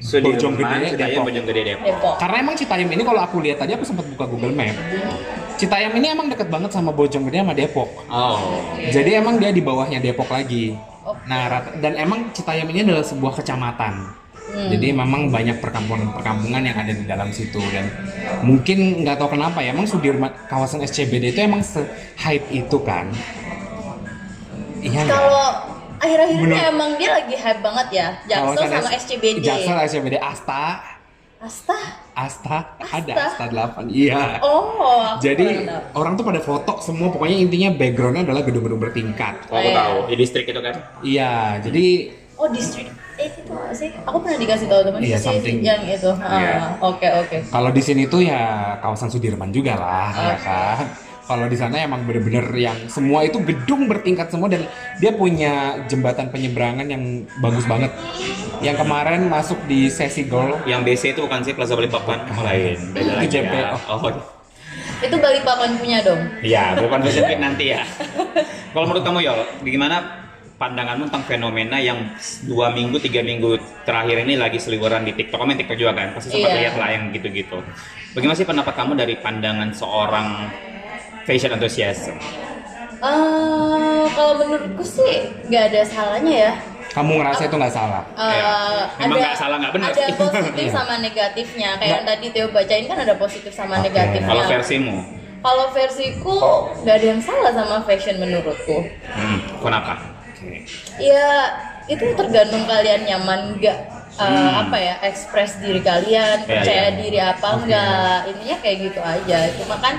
Sudirman, 0.01 0.33
Bojonggede, 0.33 0.87
Citayam, 0.97 1.13
Depok. 1.13 1.25
Bojonggede, 1.29 1.61
Depok. 1.61 1.87
Depok. 1.93 2.15
Karena 2.17 2.37
emang 2.41 2.55
Citayam 2.57 2.89
ini 2.89 3.03
kalau 3.05 3.21
aku 3.21 3.37
lihat 3.45 3.59
tadi 3.61 3.77
aku 3.77 3.85
sempat 3.85 4.09
buka 4.09 4.25
Google 4.25 4.57
Map. 4.57 4.77
Citayam 5.61 5.93
ini 5.99 6.07
emang 6.09 6.27
deket 6.33 6.49
banget 6.49 6.71
sama 6.73 6.91
Bojonggede 6.95 7.45
sama 7.45 7.53
Depok. 7.53 7.91
Oh. 8.09 8.65
Jadi 8.81 9.11
emang 9.13 9.37
dia 9.37 9.53
di 9.53 9.61
bawahnya 9.61 10.01
Depok 10.01 10.33
lagi. 10.33 10.73
Oke. 11.05 11.21
Nah, 11.29 11.41
rata- 11.53 11.77
dan 11.77 12.01
emang 12.01 12.33
Citayam 12.33 12.65
ini 12.73 12.89
adalah 12.89 13.05
sebuah 13.05 13.37
kecamatan. 13.43 13.95
Hmm. 14.49 14.73
Jadi 14.73 14.97
memang 14.97 15.29
banyak 15.29 15.61
perkampungan-perkampungan 15.61 16.65
yang 16.65 16.77
ada 16.81 16.89
di 16.97 17.05
dalam 17.05 17.29
situ 17.29 17.61
dan 17.69 17.85
mungkin 18.41 19.05
nggak 19.05 19.21
tahu 19.21 19.37
kenapa 19.37 19.61
ya, 19.61 19.77
emang 19.77 19.85
Sudirman 19.85 20.33
kawasan 20.49 20.81
SCBD 20.81 21.37
itu 21.37 21.45
emang 21.45 21.61
se-hype 21.61 22.49
itu 22.49 22.81
kan. 22.81 23.13
Iya 24.81 25.05
nggak? 25.05 25.11
Kalau 25.11 25.68
akhir-akhir 25.99 26.35
ini 26.35 26.43
Menurut- 26.45 26.69
emang 26.69 26.91
dia 26.95 27.09
lagi 27.13 27.35
hype 27.35 27.61
banget 27.61 27.89
ya, 27.91 28.09
Jaksel 28.25 28.65
sama 28.69 28.89
S- 28.89 28.95
SCBD. 29.03 29.37
Jaksel, 29.41 29.77
SCBD, 29.81 30.15
Asta, 30.17 30.65
Asta. 31.39 31.79
Asta, 32.13 32.57
ada 32.81 33.13
Asta? 33.15 33.25
Asta 33.31 33.45
8. 33.47 33.87
Iya. 33.89 34.43
Oh, 34.43 35.15
Jadi 35.19 35.71
orang 35.93 36.15
tuh 36.15 36.25
pada 36.25 36.41
foto 36.41 36.79
semua 36.81 37.09
pokoknya 37.09 37.39
intinya 37.39 37.71
backgroundnya 37.73 38.23
adalah 38.25 38.43
gedung-gedung 38.43 38.81
bertingkat. 38.81 39.47
Oh, 39.47 39.55
aku 39.55 39.63
Iya. 39.65 39.77
tahu. 39.77 39.97
Di 40.05 40.15
distrik 40.17 40.47
itu 40.47 40.59
kan. 40.59 40.75
Iya, 41.01 41.33
jadi 41.61 41.87
Oh 42.35 42.47
distrik 42.49 42.87
eh 43.15 43.27
itu 43.29 43.51
apa 43.51 43.71
sih? 43.71 43.91
Aku 44.01 44.19
pernah 44.19 44.35
dikasih 44.37 44.67
tahu 44.67 44.83
teman 44.85 44.99
Iya, 45.01 45.15
sih 45.17 45.27
something. 45.29 45.59
yang 45.61 45.83
itu. 45.85 46.11
Ah, 46.17 46.31
Iya. 46.33 46.55
Oke 46.81 47.07
oke. 47.13 47.37
kalau 47.49 47.71
di 47.71 47.83
sini 47.83 48.07
tuh 48.07 48.19
ya 48.21 48.43
kawasan 48.79 49.07
Sudirman 49.07 49.51
juga 49.51 49.75
lah, 49.75 50.11
ya 50.13 50.27
Oke. 50.29 50.43
kan. 50.45 50.79
Kalau 51.29 51.45
di 51.45 51.61
sana 51.61 51.77
emang 51.85 52.09
bener-bener 52.09 52.49
yang 52.57 52.89
semua 52.89 53.21
itu 53.21 53.37
gedung 53.45 53.85
bertingkat 53.85 54.33
semua 54.33 54.49
dan 54.49 54.65
dia 54.97 55.13
punya 55.13 55.77
jembatan 55.85 56.33
penyeberangan 56.33 56.89
yang 56.89 57.29
bagus 57.45 57.69
banget. 57.69 57.93
Yang 58.65 58.81
kemarin 58.81 59.29
masuk 59.29 59.61
di 59.71 59.87
sesi 59.87 60.25
gol 60.27 60.57
Yang 60.65 60.81
BC 60.89 61.03
itu 61.13 61.21
bukan 61.23 61.45
sih 61.45 61.53
Plaza 61.53 61.77
Balikpapan, 61.77 62.25
oh, 62.33 62.41
lain. 62.41 62.81
Beda 62.97 63.13
lagi 63.21 63.29
Itu 63.29 63.45
JPO. 63.45 63.55
ya. 63.61 63.77
Oh, 63.93 64.09
Itu 65.05 65.17
Balikpapan 65.21 65.71
punya 65.77 65.99
dong. 66.01 66.21
Iya, 66.41 66.81
bukan 66.81 66.99
Fashion 67.05 67.29
Week 67.29 67.41
nanti 67.45 67.65
ya. 67.77 67.85
Kalau 68.73 68.89
menurut 68.89 69.05
kamu 69.05 69.19
Yol, 69.21 69.41
gimana 69.69 69.97
pandanganmu 70.57 71.13
tentang 71.13 71.29
fenomena 71.29 71.77
yang 71.77 72.09
dua 72.49 72.73
minggu, 72.73 72.97
tiga 73.05 73.21
minggu 73.21 73.61
terakhir 73.85 74.25
ini 74.25 74.41
lagi 74.41 74.57
seliweran 74.57 75.05
di 75.05 75.13
TikTok? 75.13 75.45
Kamu 75.45 75.49
main 75.53 75.61
TikTok 75.61 75.77
juga 75.77 75.93
kan? 75.93 76.17
Pasti 76.17 76.33
sempat 76.33 76.51
Iya. 76.51 76.59
lihat 76.65 76.75
lah 76.81 76.89
yang 76.89 77.05
gitu-gitu. 77.13 77.61
Bagaimana 78.17 78.35
sih 78.35 78.49
pendapat 78.49 78.75
kamu 78.75 78.93
dari 78.97 79.15
pandangan 79.21 79.71
seorang 79.77 80.29
fashion 81.29 81.53
enthusiast? 81.53 82.09
Eh, 82.09 82.17
kalau 84.11 84.33
menurutku 84.35 84.81
sih 84.83 85.29
nggak 85.47 85.65
ada 85.69 85.81
salahnya 85.85 86.35
ya. 86.49 86.53
kamu 86.89 87.21
ngerasa 87.21 87.47
itu 87.47 87.55
nggak 87.55 87.71
salah. 87.71 88.03
Eh, 88.17 88.33
Iya. 88.33 88.53
Memang 88.99 89.19
nggak 89.21 89.37
salah, 89.37 89.57
nggak 89.61 89.73
benar 89.77 89.89
Ada 89.93 90.05
positif 90.25 90.67
sama 90.73 90.95
negatifnya. 90.99 91.71
Kayak 91.77 91.93
yang 91.93 92.05
tadi 92.09 92.27
Theo 92.33 92.47
bacain 92.49 92.85
kan 92.89 92.99
ada 92.99 93.15
positif 93.15 93.53
sama 93.53 93.79
Oke. 93.79 93.93
negatifnya. 93.93 94.27
Kalau 94.27 94.45
versimu? 94.49 94.97
Kalau 95.39 95.67
versiku 95.71 96.37
nggak 96.83 96.95
ada 96.97 97.07
yang 97.07 97.23
salah 97.23 97.53
sama 97.53 97.77
fashion 97.85 98.17
menurutku. 98.19 98.83
Hmm, 99.07 99.39
kenapa? 99.61 99.95
Ya 100.99 101.29
itu 101.87 102.03
tergantung 102.15 102.67
kalian 102.67 103.07
nyaman 103.07 103.55
nggak 103.55 103.79
uh, 104.19 104.53
apa 104.61 104.77
ya 104.77 104.95
ekspres 105.01 105.61
diri 105.63 105.79
kalian 105.81 106.43
Hmm. 106.43 106.51
Iya, 106.51 106.57
percaya 106.59 106.83
iya. 106.83 106.99
diri 106.99 107.19
apa 107.21 107.49
enggak 107.55 108.17
intinya 108.27 108.57
kayak 108.59 108.77
gitu 108.83 109.01
aja 109.01 109.39
cuma 109.57 109.77
kan 109.79 109.95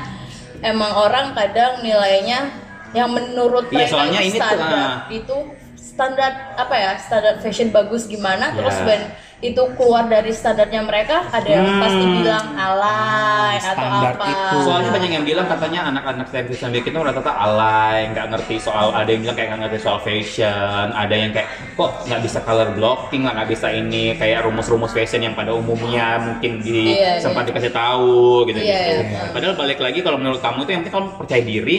emang 0.62 0.92
orang 0.96 1.32
kadang 1.36 1.84
nilainya 1.84 2.52
yang 2.92 3.10
menurut 3.14 3.70
Iya, 3.70 3.86
mereka 3.86 3.94
soalnya 3.94 4.22
itu 4.22 4.28
ini 4.30 4.38
tuh, 4.38 4.42
standar 4.42 4.74
ah. 4.74 4.96
itu 5.10 5.38
standar 5.78 6.32
apa 6.58 6.76
ya 6.80 6.92
standar 6.98 7.34
fashion 7.44 7.70
bagus 7.70 8.10
gimana 8.10 8.56
terus 8.56 8.78
Iya. 8.82 8.86
Itu 9.40 9.64
keluar 9.80 10.04
dari 10.06 10.36
standarnya 10.36 10.84
mereka 10.84 11.24
ada 11.32 11.48
yang 11.48 11.64
Hmm. 11.64 11.80
pasti 11.80 12.04
bilang 12.04 12.46
alay 12.54 13.56
atau 13.56 13.72
Standar 13.72 14.12
apa 14.14 14.26
itu. 14.28 14.56
Soalnya 14.68 14.90
banyak 14.92 15.12
yang 15.16 15.24
bilang 15.24 15.48
katanya 15.48 15.80
anak-anak 15.88 16.28
fashion 16.28 16.70
week 16.70 16.84
itu 16.84 17.00
rata-rata 17.00 17.32
alay, 17.32 18.12
nggak 18.12 18.26
ngerti 18.30 18.56
soal 18.60 18.92
ada 18.92 19.08
yang 19.08 19.24
bilang 19.24 19.38
kayak 19.40 19.48
nggak 19.50 19.62
ngerti 19.64 19.80
soal 19.80 20.00
fashion, 20.00 20.86
ada 20.92 21.16
yang 21.16 21.32
kayak 21.32 21.48
kok 21.74 22.04
nggak 22.04 22.20
bisa 22.20 22.44
color 22.44 22.70
blocking 22.76 23.24
lah, 23.24 23.32
nggak 23.34 23.50
bisa 23.50 23.68
ini 23.72 24.12
kayak 24.14 24.44
rumus-rumus 24.44 24.92
fashion 24.92 25.24
yang 25.24 25.32
pada 25.32 25.56
umumnya 25.56 26.20
mungkin 26.20 26.60
di 26.60 27.00
Iya, 27.00 27.24
sempat 27.24 27.48
iya. 27.48 27.50
dikasih 27.56 27.72
tahu 27.72 28.44
gitu 28.44 28.60
Iya, 28.60 28.76
gitu. 28.76 29.02
iya. 29.08 29.22
Padahal 29.32 29.56
balik 29.56 29.80
lagi 29.80 30.00
kalau 30.02 30.20
menurut 30.20 30.44
kamu 30.44 30.68
itu 30.68 30.72
yang 30.74 30.82
penting 30.84 30.96
kamu 31.00 31.08
percaya 31.16 31.44
diri, 31.44 31.78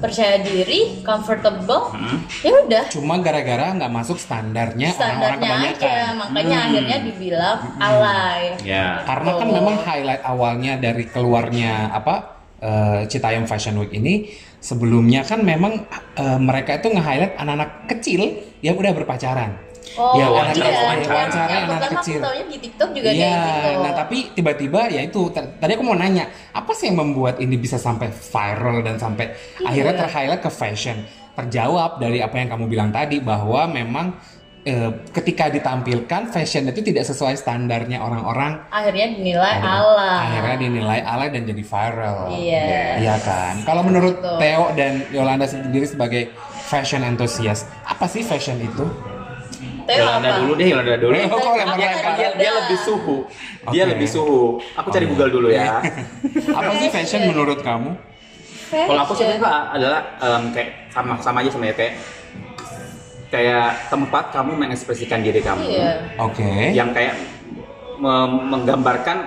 percaya 0.00 0.40
diri 0.40 1.00
comfortable 1.00 1.92
Hmm. 1.92 2.24
ya 2.40 2.52
udah 2.64 2.84
Cuma 2.88 3.20
gara-gara 3.20 3.70
nggak 3.70 3.92
masuk 3.92 4.16
standarnya 4.16 4.90
orang-orang 4.90 5.36
standarnya 5.36 5.48
aja 5.48 5.76
kebanyakan. 5.76 6.12
makanya 6.16 6.56
Hmm. 6.56 6.66
akhirnya 6.66 6.98
dibilang 7.04 7.58
alay 7.78 8.42
ya. 8.64 8.86
Karena 9.04 9.30
kan 9.36 9.46
Oh. 9.46 9.54
memang 9.54 9.76
highlight 9.78 10.22
awalnya 10.22 10.72
dari 10.76 11.04
keluarnya 11.04 11.92
apa 11.92 12.14
eh, 12.60 13.08
Citayam 13.08 13.44
Fashion 13.44 13.76
Week 13.76 13.88
ini 13.90 14.28
sebelumnya 14.58 15.22
kan 15.22 15.40
memang 15.40 15.80
eh, 16.12 16.36
mereka 16.36 16.76
itu 16.76 16.92
nge-highlight 16.92 17.36
anak-anak 17.36 17.70
kecil 17.88 18.20
yang 18.60 18.76
udah 18.76 18.92
berpacaran. 18.92 19.56
Oh, 19.92 20.14
Ya, 20.14 20.22
iya, 20.22 20.26
wawancara- 20.28 20.54
yang- 20.62 20.78
wawancara 20.80 21.18
yang 21.50 21.50
anak 21.60 21.70
pertama 21.80 21.92
kecil. 21.98 22.20
aku 22.20 22.44
di 22.46 22.58
TikTok 22.60 22.90
juga 22.92 23.08
Iya, 23.10 23.26
kayak 23.26 23.42
gitu. 23.42 23.82
nah 23.82 23.92
tapi 23.92 24.16
tiba-tiba 24.32 24.80
ya 24.88 25.00
itu 25.02 25.20
tadi 25.32 25.72
aku 25.72 25.82
mau 25.82 25.94
nanya 25.94 26.24
apa 26.50 26.70
sih 26.70 26.86
yang 26.86 26.98
membuat 27.00 27.36
ini 27.36 27.54
bisa 27.54 27.74
sampai 27.76 28.06
viral 28.08 28.80
dan 28.80 28.96
sampai 28.96 29.34
Iya. 29.56 29.66
akhirnya 29.66 29.94
ter-highlight 29.98 30.40
ke 30.40 30.48
fashion? 30.48 30.96
Terjawab 31.32 31.98
dari 31.98 32.18
apa 32.18 32.36
yang 32.36 32.48
kamu 32.48 32.64
bilang 32.66 32.90
tadi 32.90 33.18
bahwa 33.18 33.66
memang 33.66 34.14
eh, 34.60 34.92
ketika 35.10 35.48
ditampilkan 35.48 36.28
fashion 36.28 36.68
itu 36.68 36.84
tidak 36.84 37.02
sesuai 37.02 37.32
standarnya 37.34 37.96
orang-orang 37.98 38.60
akhirnya 38.68 39.08
dinilai 39.10 39.56
Akhirnya- 39.56 39.80
ala. 39.80 40.12
Akhirnya 40.20 40.56
dinilai 40.60 41.00
alay 41.00 41.28
dan 41.30 41.42
jadi 41.44 41.62
viral. 41.64 42.18
Iya. 42.30 42.68
Iya 43.00 43.16
kan. 43.18 43.54
Kalau 43.64 43.80
menurut 43.80 44.20
Betul. 44.20 44.36
Theo 44.36 44.64
dan 44.74 44.92
Yolanda 45.08 45.48
sendiri 45.48 45.82
sebagai 45.84 46.28
fashion 46.62 47.00
enthusiast, 47.00 47.72
apa 47.82 48.04
sih 48.04 48.20
fashion 48.20 48.60
itu? 48.60 48.84
Yolanda 49.96 50.28
apa? 50.28 50.38
dulu 50.38 50.52
deh, 50.54 50.66
Yolanda 50.70 50.94
dulu. 50.96 51.14
Oh, 51.16 51.26
kok 51.32 51.52
lempar-lempar? 51.56 51.76
Dia, 51.76 51.90
dia, 52.14 52.28
dia 52.36 52.50
lebih 52.54 52.78
suhu. 52.78 53.16
Dia 53.68 53.84
lebih 53.88 54.06
suhu. 54.06 54.40
Aku 54.76 54.88
cari 54.88 55.04
Oke. 55.04 55.10
Google 55.10 55.30
dulu 55.32 55.48
ya. 55.50 55.80
Apa 56.58 56.70
sih 56.78 56.88
fashion 56.88 57.26
menurut 57.26 57.60
kamu? 57.60 57.90
Kalau 58.70 59.02
aku 59.02 59.18
sebenarnya 59.18 59.42
adalah 59.74 60.00
em, 60.22 60.54
kayak 60.54 60.70
sama 60.94 61.18
sama 61.18 61.42
aja 61.42 61.50
sebenarnya 61.50 61.74
kayak 61.74 61.94
kayak 63.26 63.66
tempat 63.90 64.24
kamu 64.30 64.52
mengekspresikan 64.56 65.26
diri 65.26 65.42
kamu 65.42 65.62
Iya. 65.66 65.90
Oke. 66.22 66.70
yang 66.70 66.94
kayak 66.94 67.18
menggambarkan 67.98 69.26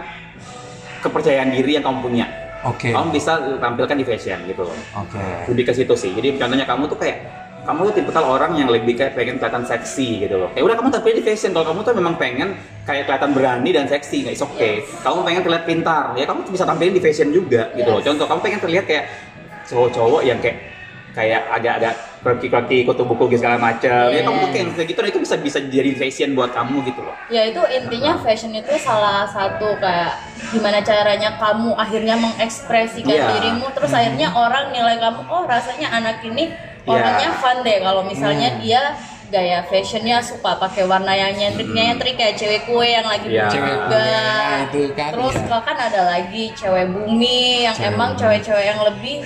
kepercayaan 1.00 1.52
diri 1.52 1.76
yang 1.76 1.84
kamu 1.84 2.00
punya. 2.00 2.26
Oke. 2.64 2.96
Kamu 2.96 3.12
bisa 3.12 3.60
tampilkan 3.60 4.00
di 4.00 4.06
fashion 4.08 4.40
gitu 4.48 4.64
loh. 4.64 4.78
Oke. 4.96 5.20
Lebih 5.52 5.64
ke 5.68 5.74
situ 5.76 5.92
sih. 5.94 6.16
Jadi 6.16 6.40
contohnya 6.40 6.64
kamu 6.64 6.88
tuh 6.88 6.96
kayak 6.96 7.18
kamu 7.64 7.80
tuh 7.90 7.94
tipikal 7.96 8.24
orang 8.28 8.60
yang 8.60 8.68
lebih 8.68 9.00
kayak 9.00 9.16
pengen 9.16 9.40
kelihatan 9.40 9.64
seksi 9.64 10.28
gitu 10.28 10.36
loh. 10.36 10.52
Ya 10.52 10.62
udah 10.68 10.76
kamu 10.76 10.92
tampil 10.92 11.16
di 11.16 11.24
fashion. 11.24 11.56
Kalau 11.56 11.72
kamu 11.72 11.80
tuh 11.88 11.96
memang 11.96 12.16
pengen 12.20 12.60
kayak 12.84 13.08
kelihatan 13.08 13.32
berani 13.32 13.70
dan 13.72 13.86
seksi, 13.88 14.28
nggak 14.28 14.36
oke. 14.44 14.60
Yes. 14.60 14.84
Kamu 15.00 15.24
pengen 15.24 15.42
terlihat 15.48 15.64
pintar, 15.64 16.12
ya 16.20 16.28
kamu 16.28 16.44
bisa 16.52 16.68
tampilin 16.68 16.94
di 16.96 17.02
fashion 17.02 17.32
juga 17.32 17.72
gitu 17.74 17.88
loh. 17.88 18.04
Contoh 18.04 18.26
kamu 18.28 18.40
pengen 18.44 18.60
terlihat 18.60 18.86
kayak 18.86 19.06
cowok-cowok 19.64 20.22
yang 20.28 20.40
kayak 20.44 20.60
kayak 21.14 21.46
agak-agak 21.46 21.94
quirky-quirky, 22.26 22.90
kutu 22.90 23.06
buku 23.06 23.24
gitu 23.32 23.46
segala 23.46 23.62
macam. 23.62 24.10
Ya 24.10 24.26
kamu 24.26 24.38
tuh 24.44 24.50
kayak 24.50 24.66
kayak 24.74 24.88
gitu, 24.90 25.00
nah 25.00 25.10
itu 25.14 25.20
bisa 25.22 25.36
bisa 25.38 25.60
jadi 25.62 25.92
fashion 25.96 26.34
buat 26.34 26.52
kamu 26.52 26.84
gitu 26.90 27.00
loh. 27.06 27.16
Ya 27.30 27.48
itu 27.48 27.62
intinya 27.70 28.18
fashion 28.20 28.52
itu 28.52 28.74
salah 28.82 29.24
satu 29.30 29.78
kayak 29.78 30.20
gimana 30.52 30.82
caranya 30.82 31.38
kamu 31.40 31.78
akhirnya 31.80 32.16
mengekspresikan 32.18 33.14
Iya. 33.14 33.30
dirimu 33.40 33.72
terus 33.72 33.94
akhirnya 33.94 34.34
orang 34.34 34.74
nilai 34.74 34.98
kamu 35.00 35.22
oh 35.30 35.46
rasanya 35.46 35.94
anak 35.94 36.20
ini 36.26 36.50
orangnya 36.86 37.30
Iya. 37.30 37.40
fun 37.40 37.58
deh 37.62 37.78
kalau 37.80 38.02
misalnya 38.04 38.50
Hmm. 38.50 38.60
dia 38.60 38.82
gaya 39.30 39.66
fashionnya 39.66 40.22
suka 40.22 40.62
pakai 40.62 40.86
warna 40.86 41.10
yang 41.10 41.34
nyentrik 41.34 41.66
nyentrik 41.68 42.14
kayak 42.14 42.36
cewek 42.36 42.62
kue 42.64 42.86
yang 42.86 43.02
lagi 43.04 43.26
Iya. 43.28 43.46
booming 43.46 43.50
Cewek 43.50 43.74
juga 43.82 44.04
nah, 44.06 44.62
itu 44.64 44.82
kan, 44.94 45.10
terus 45.12 45.36
kalau 45.44 45.64
kan 45.64 45.78
ada 45.80 46.02
lagi 46.06 46.44
cewek 46.54 46.86
bumi 46.88 47.42
yang 47.64 47.74
Cewek 47.74 47.90
emang 47.90 48.10
cewek-cewek 48.14 48.66
yang 48.68 48.80
lebih 48.84 49.26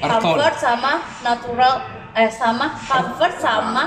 comfort 0.00 0.54
sama 0.56 0.92
natural 1.20 1.74
eh 2.14 2.30
sama 2.30 2.72
comfort 2.80 3.34
sama 3.36 3.84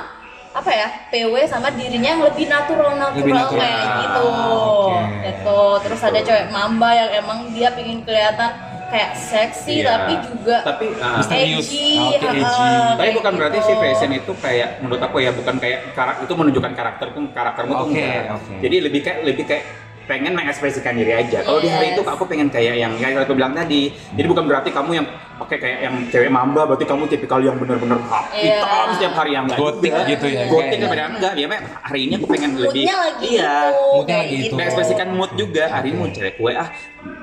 apa 0.52 0.72
ya 0.74 0.88
PW 1.10 1.46
sama 1.46 1.70
dirinya 1.70 2.10
yang 2.12 2.24
lebih 2.24 2.50
natural 2.50 2.98
natural, 2.98 3.14
Lebih 3.16 3.34
natural. 3.34 3.62
kayak 3.62 3.86
gitu 3.96 4.26
Oke. 4.26 4.98
gitu 5.24 5.60
terus 5.86 6.02
ada 6.04 6.20
cewek 6.20 6.48
mamba 6.50 6.90
yang 6.92 7.10
emang 7.16 7.40
dia 7.50 7.70
pingin 7.72 8.02
kelihatan 8.02 8.52
kayak 8.88 9.10
seksi 9.13 9.74
Iya. 9.77 9.88
tapi 9.89 10.13
juga 10.24 10.56
Tapi 10.63 10.86
ah, 10.98 11.20
Misterius. 11.20 11.67
edgy, 11.67 11.89
Oke, 11.98 12.17
ha-ha, 12.17 12.34
edgy. 12.34 12.67
Tapi 12.88 12.98
kayak 12.98 13.15
bukan 13.15 13.34
berarti 13.36 13.58
gitu. 13.58 13.67
sih 13.67 13.75
fashion 13.77 14.12
itu 14.12 14.32
kayak 14.38 14.70
menurut 14.79 15.01
aku 15.01 15.15
ya 15.17 15.32
bukan 15.32 15.56
kayak 15.58 15.79
karakter 15.91 16.24
itu 16.24 16.34
menunjukkan 16.34 16.72
karakterku 16.74 17.20
karaktermu 17.32 17.72
tuh 17.74 17.86
Oke, 17.86 18.00
enggak. 18.00 18.24
oke. 18.34 18.53
Jadi 18.60 18.75
lebih 18.82 19.00
kayak 19.01 19.20
lebih 19.24 19.46
kayak 19.46 19.63
pengen 20.08 20.32
mengekspresikan 20.34 20.96
diri 20.96 21.12
aja. 21.13 21.44
Kalau 21.44 21.60
di 21.60 21.67
hari 21.67 21.91
Yes. 21.91 21.94
itu 21.94 22.01
aku 22.01 22.24
pengen 22.25 22.48
kayak 22.48 22.79
yang 22.79 22.96
kayak 22.96 23.27
aku 23.27 23.36
bilang 23.36 23.51
tadi. 23.51 23.91
Jadi 23.91 24.24
bukan 24.25 24.48
berarti 24.48 24.72
kamu 24.72 24.91
yang 24.94 25.08
pakai 25.38 25.58
kayak 25.60 25.79
yang 25.84 25.96
cewek 26.08 26.32
mamba 26.32 26.63
berarti 26.63 26.88
kamu 26.88 27.03
tipikal 27.06 27.38
yang 27.38 27.60
bener-bener 27.60 28.00
Iya. 28.32 28.63
hitam 28.63 28.88
setiap 28.96 29.13
hari 29.13 29.36
yang 29.36 29.44
enggak 29.46 29.60
Gotik 29.60 29.91
juga. 29.91 30.08
gitu 30.08 30.25
ya, 30.25 30.41
Gotik 30.48 30.63
kayak- 30.65 30.82
kepada 30.82 31.03
enggak. 31.12 31.34
Dia 31.36 31.46
mah 31.46 31.60
hari 31.84 32.00
ini 32.01 32.13
aku 32.15 32.25
pengen 32.25 32.51
lebih 32.56 32.82
moodnya 32.82 32.96
lagi 32.98 33.25
iya. 33.27 33.44
gitu 33.67 33.84
Moodnya 33.91 34.15
lagi 34.17 34.32
gitu 34.32 34.46
itu. 34.48 34.56
Mengekspresikan 34.56 35.08
mood 35.12 35.32
juga. 35.36 35.63
Hari 35.67 35.88
ini 35.91 35.98
mau 36.00 36.08
cewek 36.08 36.34
kue 36.34 36.53
ah, 36.56 36.70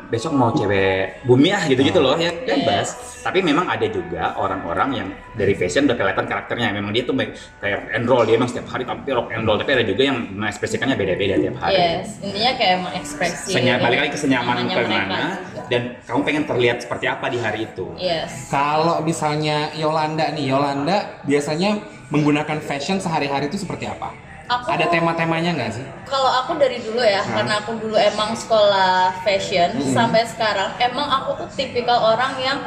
besok 0.09 0.33
mau 0.37 0.51
cewek 0.53 1.25
bumi 1.25 1.49
ah 1.53 1.63
gitu-gitu 1.69 2.01
loh 2.01 2.17
ya 2.17 2.31
bebas. 2.33 3.21
Tapi 3.25 3.41
memang 3.41 3.65
ada 3.65 3.89
juga 3.89 4.37
orang-orang 4.37 4.89
yang 5.01 5.09
dari 5.33 5.57
fashion 5.57 5.89
udah 5.89 5.97
kelihatan 5.97 6.29
karakternya. 6.29 6.77
Memang 6.77 6.93
dia 6.93 7.09
tuh 7.09 7.17
kayak 7.17 7.77
rock 7.81 7.89
and 7.97 8.05
roll, 8.05 8.25
dia 8.29 8.37
emang 8.37 8.51
setiap 8.53 8.69
hari 8.69 8.85
tampil 8.85 9.17
rock 9.17 9.33
and 9.33 9.45
roll. 9.49 9.57
Tapi 9.57 9.71
ada 9.81 9.85
juga 9.85 10.03
yang 10.05 10.19
mengekspresikannya 10.37 10.97
beda-beda 10.97 11.35
tiap 11.41 11.57
hari. 11.61 11.73
yes 11.77 12.09
intinya 12.21 12.53
kayak 12.57 12.77
mengekspresi 12.85 13.51
Senya, 13.53 13.75
balik 13.81 13.99
lagi 14.05 14.11
ke 14.13 14.21
senyaman 14.21 14.57
ke 14.69 14.83
mana 14.85 15.23
juga. 15.41 15.63
dan 15.73 15.83
kamu 16.05 16.21
pengen 16.25 16.45
terlihat 16.45 16.79
seperti 16.85 17.07
apa 17.09 17.27
di 17.33 17.39
hari 17.41 17.61
itu. 17.65 17.87
yes 17.97 18.53
Kalau 18.53 19.01
misalnya 19.01 19.73
Yolanda 19.73 20.29
nih, 20.37 20.45
Yolanda 20.53 20.97
biasanya 21.25 21.81
menggunakan 22.13 22.61
fashion 22.61 23.01
sehari-hari 23.01 23.49
itu 23.49 23.57
seperti 23.57 23.89
apa? 23.89 24.24
Aku- 24.45 24.69
Ada 24.69 24.87
tema-temanya 24.87 25.51
nggak 25.53 25.71
sih? 25.73 25.85
Kalau 26.05 26.29
aku 26.29 26.57
dari 26.57 26.77
dulu 26.79 27.01
ya, 27.01 27.19
Hmm. 27.19 27.33
karena 27.33 27.55
aku 27.59 27.81
dulu 27.81 27.97
emang 27.97 28.37
sekolah 28.37 29.17
fashion 29.21 29.73
sampai 29.89 30.23
sekarang, 30.25 30.77
emang 30.79 31.09
aku 31.09 31.31
tuh 31.39 31.49
tipikal 31.51 32.13
orang 32.13 32.37
yang 32.39 32.59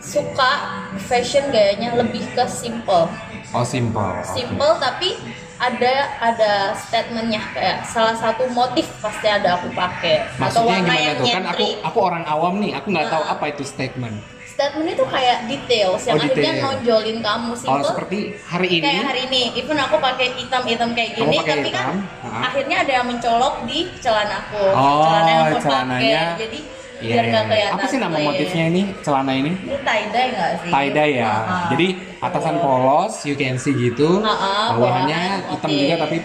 suka 0.00 0.52
fashion 0.98 1.52
gayanya 1.52 1.92
lebih 1.94 2.24
ke 2.32 2.44
simple, 2.46 3.12
Oh 3.50 3.60
simple. 3.62 4.08
simple 4.24 4.72
tapi 4.80 5.20
ada 5.60 5.94
ada 6.18 6.52
statementnya 6.72 7.44
kayak 7.52 7.84
salah 7.84 8.16
satu 8.16 8.48
motif 8.48 8.88
pasti 8.98 9.28
ada 9.28 9.60
aku 9.60 9.68
pakai 9.70 10.24
atau 10.40 10.64
warna 10.64 10.94
yang 10.96 11.20
tuh? 11.20 11.28
Kan 11.28 11.44
aku 11.44 11.66
aku 11.84 11.98
orang 12.00 12.24
awam 12.24 12.56
nih, 12.58 12.72
aku 12.72 12.88
nggak 12.88 13.08
tahu 13.08 13.22
Ah. 13.22 13.34
apa 13.36 13.44
itu 13.46 13.62
statement. 13.62 14.16
Statement 14.50 14.88
itu 14.90 15.04
kayak 15.08 15.48
details 15.48 16.02
yang 16.04 16.16
Oh, 16.16 16.20
akhirnya 16.20 16.52
detail. 16.52 16.64
nonjolin 16.66 17.18
kamu 17.20 17.50
Kalau 17.50 17.56
simple. 17.56 17.88
seperti 17.88 18.18
hari 18.44 18.68
ini, 18.70 18.84
kayak 18.84 19.04
hari 19.06 19.20
ini, 19.28 19.42
even 19.54 19.78
aku 19.78 19.96
pakai 19.96 20.26
hitam-hitam 20.36 20.88
kayak 20.92 21.10
gini, 21.14 21.36
tapi 21.36 21.48
kan 21.48 21.58
hitam, 21.64 21.94
ha-ha. 22.20 22.38
akhirnya 22.44 22.76
ada 22.80 22.92
yang 22.92 23.06
mencolok 23.08 23.54
di 23.64 23.78
celanaku, 24.00 24.64
Oh, 24.70 25.00
celana 25.00 25.28
yang 25.28 25.42
aku 25.46 25.58
pakai, 25.64 26.12
jadi 26.36 26.58
biar 27.00 27.24
iya, 27.24 27.30
nggak 27.32 27.44
iya. 27.44 27.50
kelihatan. 27.50 27.76
Apa 27.80 27.86
sih 27.88 27.98
nama 27.98 28.16
motifnya 28.20 28.64
ini 28.68 28.82
celana 29.00 29.32
ini? 29.32 29.52
Ini 29.56 29.76
tie 29.80 30.04
dye 30.12 30.24
nggak 30.36 30.50
sih? 30.60 30.70
Tie 30.70 30.88
dye 30.92 31.06
ya. 31.16 31.26
Ha-ha. 31.26 31.56
Jadi 31.72 31.86
atasan 32.20 32.56
polos, 32.60 33.14
you 33.24 33.34
can 33.34 33.56
see 33.56 33.72
gitu. 33.72 34.20
Ha-ha, 34.20 34.76
Bawahannya 34.76 35.20
bawahan 35.48 35.50
hitam 35.56 35.70
juga 35.72 35.96
tapi 36.04 36.16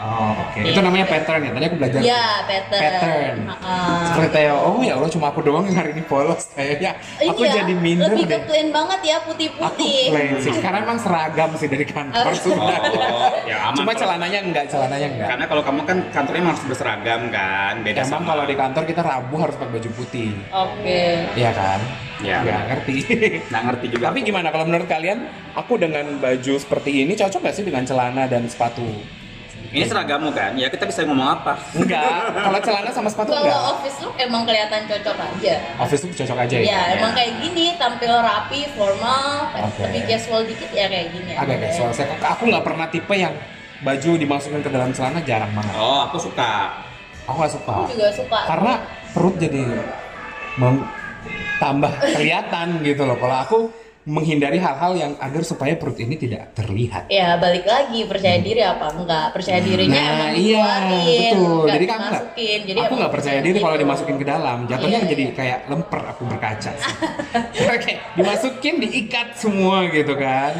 Oh, 0.00 0.32
oke. 0.32 0.64
Itu 0.64 0.80
namanya 0.80 1.04
pattern 1.04 1.44
ya. 1.44 1.50
Tadi 1.52 1.64
aku 1.68 1.76
belajar. 1.76 2.00
Iya, 2.00 2.24
pattern. 2.48 2.80
Pattern. 2.80 3.38
Ha-ha. 3.46 3.76
Seperti 4.08 4.28
Theo, 4.32 4.56
oh 4.56 4.80
ya 4.80 4.92
Allah 4.96 5.10
cuma 5.12 5.26
aku 5.28 5.40
doang 5.40 5.68
yang 5.68 5.76
hari 5.76 5.90
ini 5.92 6.02
polos 6.02 6.48
kayaknya. 6.50 6.96
Aku 7.20 7.44
Iya, 7.44 7.60
jadi 7.60 7.72
minder 7.74 8.08
lebih 8.10 8.24
deh. 8.24 8.40
plain 8.42 8.68
banget 8.70 9.00
ya 9.02 9.16
Aku 9.20 9.28
putih-putih. 9.28 10.08
plain 10.08 10.32
sih, 10.40 10.52
karena 10.56 10.78
emang 10.80 10.96
seragam 10.96 11.50
sih 11.54 11.68
dari 11.68 11.84
kantor 11.84 12.24
Oh. 12.26 12.34
sudah. 12.34 12.80
Oh, 12.80 13.32
ya 13.50 13.56
aman. 13.68 13.76
Cuma 13.76 13.92
kalau- 13.92 14.00
celananya 14.00 14.38
enggak, 14.40 14.64
celananya 14.66 15.08
enggak. 15.10 15.28
Karena 15.28 15.44
kalau 15.44 15.62
kamu 15.62 15.80
kan 15.84 15.98
kantornya 16.10 16.40
emang 16.40 16.52
harus 16.56 16.64
berseragam 16.64 17.20
kan, 17.28 17.74
beda 17.82 18.00
Emang 18.00 18.10
sama 18.10 18.24
kalau 18.26 18.44
di 18.48 18.56
kantor 18.56 18.82
kita 18.86 19.02
Rabu 19.04 19.34
harus 19.36 19.54
pakai 19.54 19.72
baju 19.76 19.90
putih. 19.94 20.32
Oke. 20.48 21.02
Iya 21.36 21.50
kan? 21.52 21.80
Ya. 22.20 22.38
Nggak 22.40 22.62
ngerti. 22.68 22.96
nggak 23.52 23.62
ngerti 23.68 23.86
juga. 23.90 24.04
Tapi 24.08 24.20
gimana 24.22 24.48
kalau 24.48 24.64
menurut 24.64 24.88
kalian, 24.88 25.18
aku 25.52 25.76
dengan 25.76 26.08
baju 26.16 26.54
seperti 26.56 27.04
ini 27.04 27.12
cocok 27.12 27.40
gak 27.42 27.54
sih 27.54 27.64
dengan 27.64 27.84
celana 27.84 28.24
dan 28.24 28.48
sepatu? 28.48 28.86
Ini 29.70 29.86
seragammu 29.86 30.34
kan? 30.34 30.58
Ya 30.58 30.66
kita 30.66 30.82
bisa 30.82 31.06
ngomong 31.06 31.30
apa? 31.30 31.54
Enggak, 31.72 32.34
kalau 32.34 32.58
celana 32.58 32.90
sama 32.90 33.06
sepatu 33.06 33.30
Kalau 33.30 33.46
enggak. 33.46 33.70
office 33.70 33.98
look 34.02 34.16
emang 34.18 34.42
kelihatan 34.42 34.82
cocok 34.84 35.16
aja. 35.16 35.54
Office 35.78 36.00
tuh 36.02 36.10
cocok 36.10 36.38
aja 36.42 36.54
ya? 36.58 36.64
Ya, 36.66 36.80
emang 36.98 37.12
kayak 37.14 37.38
gini, 37.38 37.78
tampil 37.78 38.10
rapi, 38.10 38.66
formal, 38.74 39.46
Oke. 39.54 39.86
tapi 39.86 39.98
casual 40.10 40.42
dikit 40.42 40.70
ya 40.74 40.90
kayak 40.90 41.14
gini. 41.14 41.32
Agak 41.38 41.56
aja. 41.56 41.64
casual. 41.70 41.90
Saya 41.94 42.18
aku 42.18 42.42
nggak 42.50 42.64
pernah 42.66 42.86
tipe 42.90 43.14
yang 43.14 43.34
baju 43.80 44.10
dimasukin 44.18 44.60
ke 44.60 44.70
dalam 44.72 44.90
celana 44.90 45.22
jarang 45.22 45.52
banget. 45.54 45.74
Oh, 45.78 46.02
aku 46.02 46.18
suka. 46.18 46.74
Aku 47.30 47.36
nggak 47.38 47.54
suka. 47.54 47.74
Aku 47.86 47.92
juga 47.94 48.10
suka. 48.10 48.38
Karena 48.50 48.72
perut 49.14 49.34
jadi 49.38 49.62
mem- 50.58 50.86
tambah 51.56 51.92
kelihatan 52.10 52.80
gitu 52.82 53.06
loh. 53.06 53.14
Kalau 53.14 53.36
aku 53.38 53.58
menghindari 54.08 54.56
hal-hal 54.56 54.96
yang 54.96 55.12
agar 55.20 55.44
supaya 55.44 55.76
perut 55.76 56.00
ini 56.00 56.16
tidak 56.16 56.56
terlihat. 56.56 57.12
Ya 57.12 57.36
balik 57.36 57.68
lagi 57.68 58.08
percaya 58.08 58.40
diri 58.40 58.64
apa 58.64 58.88
enggak 58.96 59.36
percaya 59.36 59.60
dirinya 59.60 60.00
Nah, 60.00 60.08
emang 60.16 60.32
iya, 60.40 60.64
dikeluarin, 60.72 61.32
betul. 61.36 61.66
Jadi 61.68 61.84
aku 61.84 62.00
nggak-. 62.00 62.26
Jadi 62.64 62.78
aku 62.80 62.94
nggak 62.96 63.12
percaya 63.12 63.38
diri 63.44 63.58
kalau 63.60 63.76
gitu. 63.76 63.82
dimasukin 63.84 64.16
ke 64.16 64.24
dalam. 64.26 64.58
Jatuhnya 64.64 65.00
Iya, 65.04 65.08
jadi 65.12 65.24
iya. 65.28 65.32
kayak 65.36 65.58
lemper 65.68 66.00
aku 66.08 66.22
berkaca. 66.24 66.70
kayak 67.84 67.98
dimasukin, 68.16 68.74
diikat 68.80 69.28
semua 69.36 69.84
gitu 69.92 70.16
kan. 70.16 70.52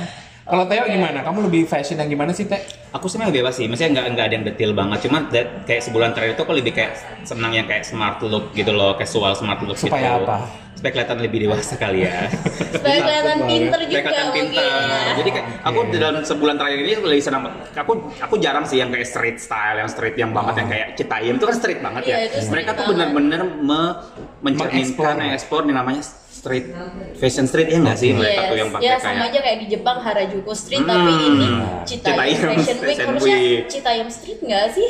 Kalau 0.51 0.67
Teo 0.67 0.83
gimana? 0.83 1.23
Kamu 1.23 1.47
lebih 1.47 1.63
fashion 1.63 1.95
yang 1.95 2.11
gimana 2.11 2.35
sih 2.35 2.43
Teh? 2.43 2.59
Aku 2.91 3.07
sebenarnya 3.07 3.39
bebas 3.39 3.55
sih, 3.55 3.71
maksudnya 3.71 4.03
nggak 4.03 4.07
nggak 4.19 4.27
ada 4.27 4.35
yang 4.35 4.45
detail 4.51 4.73
banget. 4.75 4.99
Cuma 5.07 5.23
that- 5.31 5.63
kayak 5.63 5.79
sebulan 5.87 6.11
terakhir 6.11 6.35
itu 6.35 6.43
aku 6.43 6.55
lebih 6.59 6.73
kayak 6.75 6.93
senang 7.23 7.55
yang 7.55 7.71
kayak 7.71 7.87
smart 7.87 8.19
look 8.27 8.51
gitu 8.51 8.75
loh, 8.75 8.99
casual 8.99 9.31
smart 9.33 9.63
look 9.63 9.79
Supaya 9.79 10.19
gitu. 10.19 10.27
apa? 10.27 10.37
Supaya 10.81 10.93
kelihatan 10.97 11.19
lebih 11.21 11.39
dewasa 11.45 11.77
kali 11.77 12.01
ya. 12.03 12.25
Supaya 12.73 12.99
kelihatan 12.99 13.39
pinter 13.45 13.79
Supaya 13.79 13.85
juga 13.87 14.01
kelihatan 14.01 14.29
pintar. 14.33 14.65
ya. 14.65 15.13
Jadi 15.13 15.29
kayak 15.31 15.47
aku 15.61 15.79
Oke. 15.79 15.91
di 15.93 15.99
dalam 16.01 16.23
sebulan 16.23 16.55
terakhir 16.57 16.79
ini 16.81 16.93
lebih 16.97 17.21
senang. 17.21 17.43
Aku 17.77 17.93
aku 18.17 18.35
jarang 18.41 18.65
sih 18.65 18.81
yang 18.81 18.89
kayak 18.89 19.05
street 19.05 19.37
style, 19.37 19.77
yang 19.77 19.87
street 19.87 20.17
yang 20.17 20.33
banget 20.33 20.53
Oh. 20.53 20.59
yang 20.59 20.69
kayak 20.69 20.89
Citayam 20.97 21.37
itu 21.37 21.45
kan 21.45 21.55
street 21.55 21.81
banget 21.81 22.03
ya. 22.03 22.17
Iya, 22.17 22.29
street 22.33 22.49
Mereka 22.51 22.71
tuh 22.73 22.85
benar-benar 22.89 23.41
me- 23.45 23.97
mencerminkan 24.41 25.21
ekspor 25.31 25.61
yang 25.63 25.77
namanya 25.77 26.01
street 26.31 26.73
fashion 27.15 27.45
street 27.45 27.69
ya 27.69 27.77
nggak 27.79 28.01
sih 28.01 28.17
mereka 28.17 28.41
Yes. 28.41 28.49
tuh 28.49 28.57
yang 28.57 28.71
pakai 28.71 28.81
ya 28.81 28.91
kayak 28.91 29.05
sama 29.05 29.25
aja 29.29 29.39
kayak 29.39 29.59
di 29.61 29.67
Jepang 29.69 29.99
Harajuku 30.01 30.53
Street 30.57 30.81
Hmm. 30.81 30.89
tapi 30.89 31.13
ini 31.13 31.49
Citayam, 31.85 31.85
Citayam 31.85 32.33
Fashion 32.57 32.57
Week 32.57 32.89
Fashion 32.89 33.07
harusnya 33.07 33.37
Week. 33.37 33.63
Citayam 33.69 34.09
Street 34.09 34.41
nggak 34.41 34.67
sih? 34.73 34.89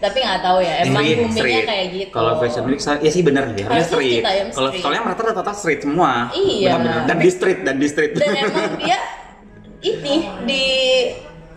Tapi 0.00 0.16
nggak 0.16 0.40
tahu 0.40 0.58
ya, 0.64 0.74
emang 0.80 1.04
Street, 1.04 1.16
boomingnya 1.20 1.42
street. 1.44 1.64
kayak 1.68 1.86
gitu. 1.92 2.14
Kalau 2.16 2.32
fashion 2.40 2.64
week 2.64 2.80
saya- 2.80 3.00
ya 3.04 3.10
sih 3.12 3.20
benar 3.20 3.44
ya, 3.52 3.64
harusnya 3.68 3.84
street. 3.84 4.22
Kalau 4.56 4.70
soalnya 4.80 5.02
mereka 5.04 5.20
rata-rata 5.28 5.52
street 5.52 5.80
semua. 5.84 6.32
Iya. 6.32 6.68
Benar-benar. 6.72 7.04
Dan 7.04 7.16
di 7.20 7.28
street 7.28 7.58
dan 7.68 7.76
di 7.76 7.86
street. 7.86 8.12
Dan 8.16 8.32
emang 8.32 8.80
dia 8.80 8.98
ini 9.80 10.14
di 10.48 10.64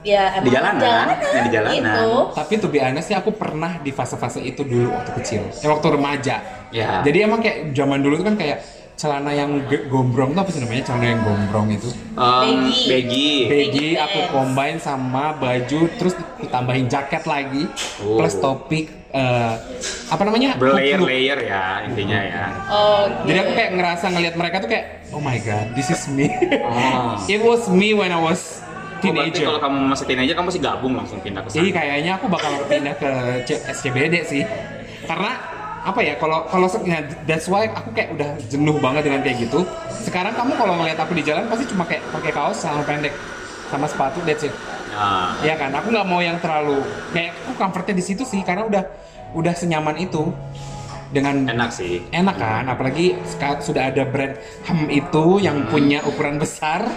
ya 0.03 0.35
emang 0.35 0.43
Di 0.43 0.51
jalanan, 0.51 1.05
ya, 1.15 1.41
di 1.47 1.51
jalanan. 1.55 1.79
Gitu. 1.79 2.11
Tapi 2.35 2.53
be 2.67 2.79
honest 2.83 3.07
sih 3.07 3.15
aku 3.15 3.31
pernah 3.31 3.79
di 3.79 3.91
fase-fase 3.95 4.43
itu 4.43 4.67
dulu 4.67 4.91
waktu 4.91 5.11
kecil. 5.23 5.41
Ya 5.63 5.67
waktu 5.71 5.87
remaja. 5.87 6.35
Ya. 6.75 6.99
Jadi 6.99 7.17
emang 7.23 7.39
kayak 7.39 7.71
zaman 7.71 8.03
dulu 8.03 8.19
tuh 8.19 8.27
kan 8.27 8.35
kayak 8.35 8.59
celana 8.93 9.31
yang 9.31 9.57
gombrong 9.87 10.31
tuh 10.31 10.41
apa 10.41 10.49
sih 10.49 10.61
namanya? 10.61 10.83
Celana 10.85 11.05
yang 11.07 11.21
gombrong 11.21 11.67
itu. 11.69 11.89
Um, 12.13 12.69
Baggy. 12.69 12.83
baggy. 12.87 13.29
Baggy 13.45 13.87
pants. 13.91 14.03
aku 14.05 14.19
combine 14.31 14.77
sama 14.77 15.33
baju 15.33 15.79
terus 15.93 16.13
ditambahin 16.37 16.85
jaket 16.87 17.23
lagi 17.23 17.63
Oh. 17.99 18.17
plus 18.17 18.35
topi 18.35 18.85
eh, 19.09 19.53
apa 20.07 20.21
namanya? 20.23 20.55
kupluk. 20.55 20.77
Berlayer-layer 20.77 21.39
ya 21.43 21.65
intinya 21.83 22.19
ya. 22.19 22.45
Oh, 22.65 23.05
Jadi 23.23 23.37
aku 23.39 23.51
kayak 23.53 23.71
ngerasa 23.73 24.05
ngelihat 24.09 24.35
mereka 24.35 24.55
tuh 24.57 24.69
kayak 24.69 24.85
oh 25.09 25.19
my 25.19 25.37
god, 25.37 25.73
this 25.73 25.89
is 25.89 26.05
me. 26.07 26.29
Oh. 26.59 27.17
It 27.33 27.39
was 27.39 27.65
me 27.67 27.93
when 27.93 28.09
I 28.09 28.17
was 28.17 28.61
Oh, 29.03 29.11
teenager. 29.11 29.43
kalau 29.43 29.59
kamu 29.59 29.77
masih 29.91 30.05
teenager 30.07 30.31
kamu 30.31 30.47
masih 30.47 30.63
gabung 30.63 30.93
langsung 30.95 31.19
pindah 31.19 31.43
ke 31.43 31.51
sana. 31.51 31.59
Jadi 31.59 31.69
kayaknya 31.75 32.11
aku 32.15 32.31
bakal 32.31 32.55
pindah 32.65 32.95
ke 32.95 33.11
SCBD 33.67 34.23
sih. 34.23 34.47
Karena 35.03 35.52
apa 35.83 35.99
ya 35.99 36.15
kalau 36.15 36.47
kalau 36.47 36.67
nah, 36.87 37.03
that's 37.27 37.51
why 37.51 37.67
aku 37.67 37.91
kayak 37.91 38.15
udah 38.15 38.29
jenuh 38.47 38.79
banget 38.79 39.03
dengan 39.03 39.19
kayak 39.19 39.37
gitu. 39.43 39.67
Sekarang 39.91 40.31
kamu 40.31 40.55
kalau 40.55 40.73
ngeliat 40.79 40.95
aku 40.97 41.11
di 41.13 41.23
jalan 41.23 41.43
pasti 41.51 41.67
cuma 41.67 41.83
kayak 41.83 42.03
pakai 42.09 42.31
kaos 42.31 42.57
sama 42.57 42.81
pendek 42.87 43.11
sama 43.67 43.85
sepatu 43.85 44.23
that's 44.23 44.47
it. 44.47 44.53
Nah, 44.93 45.35
Ya 45.41 45.57
kan, 45.57 45.73
aku 45.73 45.89
nggak 45.89 46.07
mau 46.07 46.21
yang 46.21 46.37
terlalu 46.39 46.79
kayak 47.11 47.33
aku 47.43 47.51
comfortnya 47.57 47.97
di 47.97 48.03
situ 48.05 48.23
sih 48.23 48.39
karena 48.41 48.63
udah 48.63 48.83
udah 49.33 49.53
senyaman 49.53 49.97
itu 49.97 50.29
dengan 51.09 51.45
enak 51.45 51.69
sih. 51.69 52.01
enak 52.09 52.35
kan 52.37 52.65
apalagi 52.65 53.13
seka- 53.21 53.61
sudah 53.61 53.93
ada 53.93 54.01
brand 54.01 54.33
hem 54.65 54.89
itu 54.89 55.37
yang 55.37 55.69
punya 55.69 56.01
ukuran 56.01 56.41
besar 56.41 56.89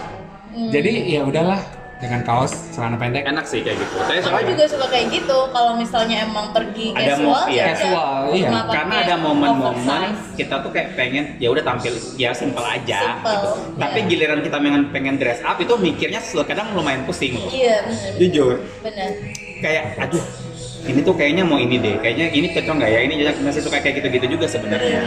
jadi 0.73 0.89
ya 1.05 1.21
udahlah 1.21 1.61
dengan 1.97 2.21
kaos 2.21 2.53
celana 2.69 2.93
pendek 2.93 3.25
Enak 3.25 3.45
sih 3.49 3.65
kayak 3.65 3.81
gitu. 3.81 3.93
Saya 4.05 4.21
Aku 4.21 4.29
soalnya 4.29 4.49
juga 4.53 4.63
suka 4.69 4.85
kayak 4.85 5.07
gitu. 5.09 5.37
Kalau 5.49 5.71
misalnya 5.73 6.15
emang 6.23 6.53
pergi 6.53 6.93
Ada 6.93 7.17
casual, 7.17 7.43
iya. 7.49 7.57
ya 7.57 7.65
udah 7.65 7.73
Casual, 7.73 8.13
iya. 8.37 8.49
karena 8.69 8.95
ada 9.01 9.15
momen-momen 9.17 10.01
kita 10.37 10.55
tuh 10.61 10.69
kayak 10.69 10.93
pengen 10.93 11.23
ya 11.41 11.49
udah 11.49 11.63
tampil 11.65 11.93
ya 12.15 12.29
simple 12.37 12.61
aja 12.61 12.99
Simple, 13.01 13.33
gitu. 13.33 13.49
iya. 13.49 13.79
Tapi 13.81 13.97
giliran 14.05 14.39
kita 14.45 14.57
pengen 14.61 14.83
pengen 14.93 15.15
dress 15.17 15.41
up 15.41 15.57
itu 15.57 15.73
mikirnya 15.73 16.21
kadang 16.45 16.69
lumayan 16.77 17.01
pusing 17.03 17.33
loh. 17.33 17.49
Iya 17.49 17.81
benar. 17.83 18.11
Jujur. 18.21 18.53
Benar. 18.85 19.09
Kayak 19.57 19.83
aduh 19.97 20.23
ini 20.87 20.99
tuh 21.01 21.13
kayaknya 21.17 21.43
mau 21.43 21.57
ini 21.57 21.75
deh. 21.81 21.97
Kayaknya 21.97 22.27
ini 22.29 22.47
cocok 22.53 22.73
nggak 22.77 22.91
ya? 22.93 22.99
Ini 23.09 23.13
masih 23.41 23.61
suka 23.65 23.81
kayak 23.81 24.05
gitu-gitu 24.05 24.37
juga 24.37 24.45
sebenarnya. 24.45 25.01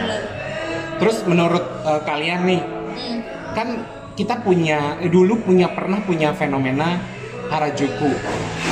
terus 1.01 1.25
menurut 1.25 1.65
eh, 1.81 2.01
kalian 2.05 2.45
nih 2.45 2.61
Hmm. 2.91 3.19
kan 3.55 3.67
kita 4.21 4.37
punya 4.39 4.95
eh, 4.97 5.09
dulu 5.09 5.41
punya 5.41 5.67
pernah 5.67 5.97
punya 5.99 6.29
fenomena 6.31 7.01
Harajuku 7.47 8.09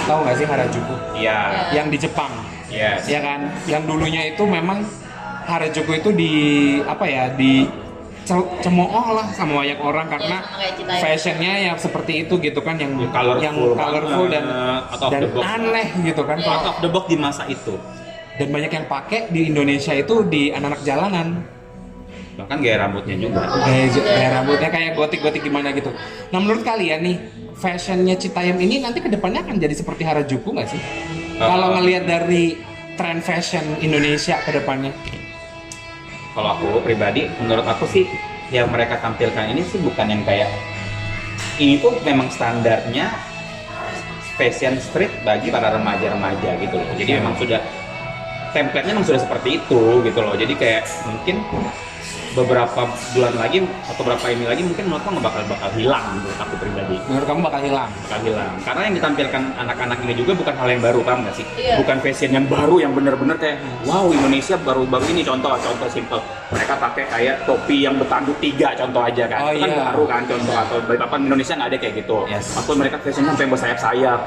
tahu 0.05 0.19
nggak 0.23 0.35
sih 0.35 0.45
Harajuku 0.45 0.95
Iya. 1.15 1.39
yang 1.73 1.89
di 1.89 1.97
Jepang 1.97 2.31
Yes. 2.69 3.09
ya 3.09 3.17
kan 3.19 3.49
yang 3.65 3.83
dulunya 3.83 4.29
itu 4.29 4.45
memang 4.45 4.85
Harajuku 5.43 5.91
itu 5.95 6.09
di 6.11 6.31
apa 6.79 7.01
ya 7.03 7.33
di 7.33 7.65
ce- 8.21 8.49
cemooh 8.61 8.87
lah 9.09 9.25
sama 9.31 9.65
banyak 9.65 9.81
orang 9.81 10.05
karena 10.07 10.37
kayak 10.47 10.73
Citayam. 10.77 11.01
fashionnya 11.01 11.53
yang 11.65 11.75
seperti 11.75 12.13
itu 12.21 12.37
gitu 12.37 12.61
kan 12.61 12.77
yang 12.77 12.93
Ya, 12.95 13.09
colorful 13.09 13.41
yang 13.41 13.55
colorful 13.73 14.25
dan 14.29 14.45
dan 15.09 15.23
aneh 15.35 15.87
gitu 15.99 16.21
kan 16.21 16.37
Iya. 16.37 16.53
Out 16.53 16.65
of 16.67 16.77
the 16.79 16.89
box 16.89 17.05
di 17.07 17.17
masa 17.17 17.43
itu. 17.47 17.73
dan 18.37 18.47
banyak 18.49 18.71
yang 18.71 18.87
pakai 18.87 19.27
di 19.27 19.51
Indonesia 19.51 19.91
itu 19.91 20.23
di 20.23 20.47
anak-anak 20.47 20.79
jalanan 20.81 21.43
Bahkan 22.39 22.57
gaya 22.63 22.77
rambutnya 22.87 23.15
juga. 23.19 23.43
gaya, 23.67 23.85
gaya 23.91 24.29
rambutnya 24.39 24.69
kayak 24.71 24.91
gotik-gotik 24.95 25.43
gimana 25.43 25.75
gitu 25.75 25.91
nah 26.31 26.39
menurut 26.39 26.63
kalian 26.63 27.03
nih 27.03 27.17
fashionnya 27.59 28.15
Citayam 28.15 28.55
ini 28.63 28.79
nanti 28.79 29.03
ke 29.03 29.11
depannya 29.11 29.43
akan 29.43 29.59
jadi 29.59 29.75
seperti 29.75 30.07
Harajuku 30.07 30.47
nggak 30.55 30.67
sih 30.71 30.81
kalau 31.35 31.75
ngelihat 31.75 32.07
dari 32.07 32.55
tren 32.99 33.23
fashion 33.23 33.63
Indonesia 33.79 34.35
ke 34.43 34.51
depannya 34.51 34.91
Kalau 36.29 36.55
aku 36.55 36.79
pribadi, 36.85 37.25
menurut 37.41 37.65
aku 37.65 37.89
sih 37.89 38.05
yang 38.53 38.69
mereka 38.69 39.01
tampilkan 39.01 39.49
ini 39.49 39.65
sih 39.65 39.81
bukan 39.81 40.07
yang 40.07 40.21
kayak 40.23 40.47
ini 41.57 41.81
tuh 41.81 41.91
memang 42.05 42.29
standarnya 42.31 43.11
fashion 44.37 44.77
street 44.79 45.11
bagi 45.25 45.51
para 45.51 45.73
remaja-remaja 45.75 46.55
gitu 46.63 46.79
loh. 46.79 46.93
Jadi 46.95 47.11
memang 47.17 47.33
sudah 47.35 47.59
template-nya 48.55 48.93
memang 48.93 49.07
sudah 49.09 49.19
seperti 49.19 49.59
itu 49.59 50.05
gitu 50.05 50.19
loh. 50.21 50.37
Jadi 50.37 50.53
kayak 50.55 50.85
mungkin 51.09 51.43
beberapa 52.43 52.81
bulan 53.15 53.33
lagi 53.35 53.57
atau 53.83 54.01
beberapa 54.03 54.25
ini 54.31 54.45
lagi 54.47 54.61
mungkin 54.63 54.83
menurutku 54.87 55.09
nggak 55.11 55.25
bakal 55.25 55.41
bakal 55.51 55.69
hilang 55.75 56.05
menurut 56.15 56.39
aku 56.39 56.55
pribadi? 56.59 56.97
Menurut 57.11 57.25
kamu 57.27 57.39
bakal 57.43 57.61
hilang? 57.63 57.89
Bakal 58.07 58.19
hilang. 58.23 58.53
Karena 58.63 58.81
yang 58.87 58.95
ditampilkan 58.95 59.41
anak-anak 59.59 59.97
ini 60.07 60.13
juga 60.15 60.31
bukan 60.37 60.53
hal 60.55 60.67
yang 60.71 60.81
baru 60.81 60.99
paham 61.03 61.19
nggak 61.27 61.35
sih? 61.35 61.45
Iya. 61.59 61.75
bukan 61.83 61.97
fashion 61.99 62.31
yang 62.31 62.45
baru 62.47 62.75
yang 62.79 62.91
bener-bener 62.95 63.35
kayak 63.35 63.57
wow 63.83 64.07
Indonesia 64.09 64.55
baru-baru 64.61 65.05
ini 65.11 65.21
contoh 65.25 65.51
contoh 65.59 65.89
simple. 65.91 66.21
Mereka 66.49 66.73
pakai 66.81 67.03
kayak 67.11 67.35
topi 67.45 67.85
yang 67.85 67.95
bertanduk 67.99 68.37
tiga 68.41 68.73
contoh 68.73 69.01
aja 69.03 69.23
kan? 69.27 69.39
Oh, 69.43 69.51
itu 69.53 69.61
kan 69.65 69.69
iya. 69.69 69.83
baru 69.91 70.03
kan 70.07 70.21
contoh 70.25 70.55
atau 70.55 70.77
apa 70.87 71.15
Indonesia 71.19 71.53
nggak 71.57 71.69
ada 71.75 71.77
kayak 71.77 71.93
gitu. 72.05 72.17
Yes. 72.29 72.55
atau 72.55 72.73
mereka 72.77 73.01
fashionnya 73.01 73.33
sampai 73.33 73.47
bersayap-sayap 73.49 74.19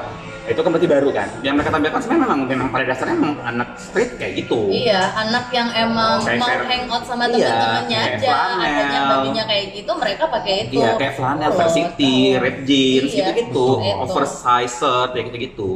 itu 0.43 0.59
kan 0.59 0.69
berarti 0.69 0.89
baru 0.89 1.09
kan 1.09 1.27
yang 1.39 1.55
mereka 1.55 1.71
tampilkan 1.71 1.99
sebenarnya 1.99 2.23
memang 2.25 2.39
memang 2.43 2.67
pada 2.69 2.85
dasarnya 2.85 3.15
memang 3.15 3.35
anak 3.41 3.69
street 3.75 4.11
kayak 4.15 4.33
gitu 4.37 4.59
Iya, 4.67 5.01
anak 5.17 5.45
yang 5.49 5.69
emang 5.71 6.19
Kayak- 6.19 6.37
mau 6.37 6.47
kayak- 6.47 6.67
hangout 6.67 7.03
sama 7.03 7.23
iya, 7.23 7.31
teman-temannya 7.31 7.87
kayak 7.97 8.13
aja, 8.13 8.27
flanel. 8.27 8.59
adanya 8.65 8.99
bajunya 9.05 9.43
kayak 9.45 9.65
gitu, 9.71 9.91
mereka 9.93 10.23
pakai 10.27 10.53
itu. 10.61 10.73
Iya 10.75 10.89
kayak 10.93 11.13
flanel, 11.13 11.47
Gitu 11.47 11.59
varsity, 11.59 12.15
tahu. 12.33 12.43
rap 12.43 12.57
jeans 12.63 13.03
Iya, 13.05 13.17
gitu-gitu, 13.23 13.67
itu. 13.79 14.01
oversize 14.03 14.73
shirt 14.73 15.09
kayak 15.11 15.25
gitu-gitu. 15.29 15.71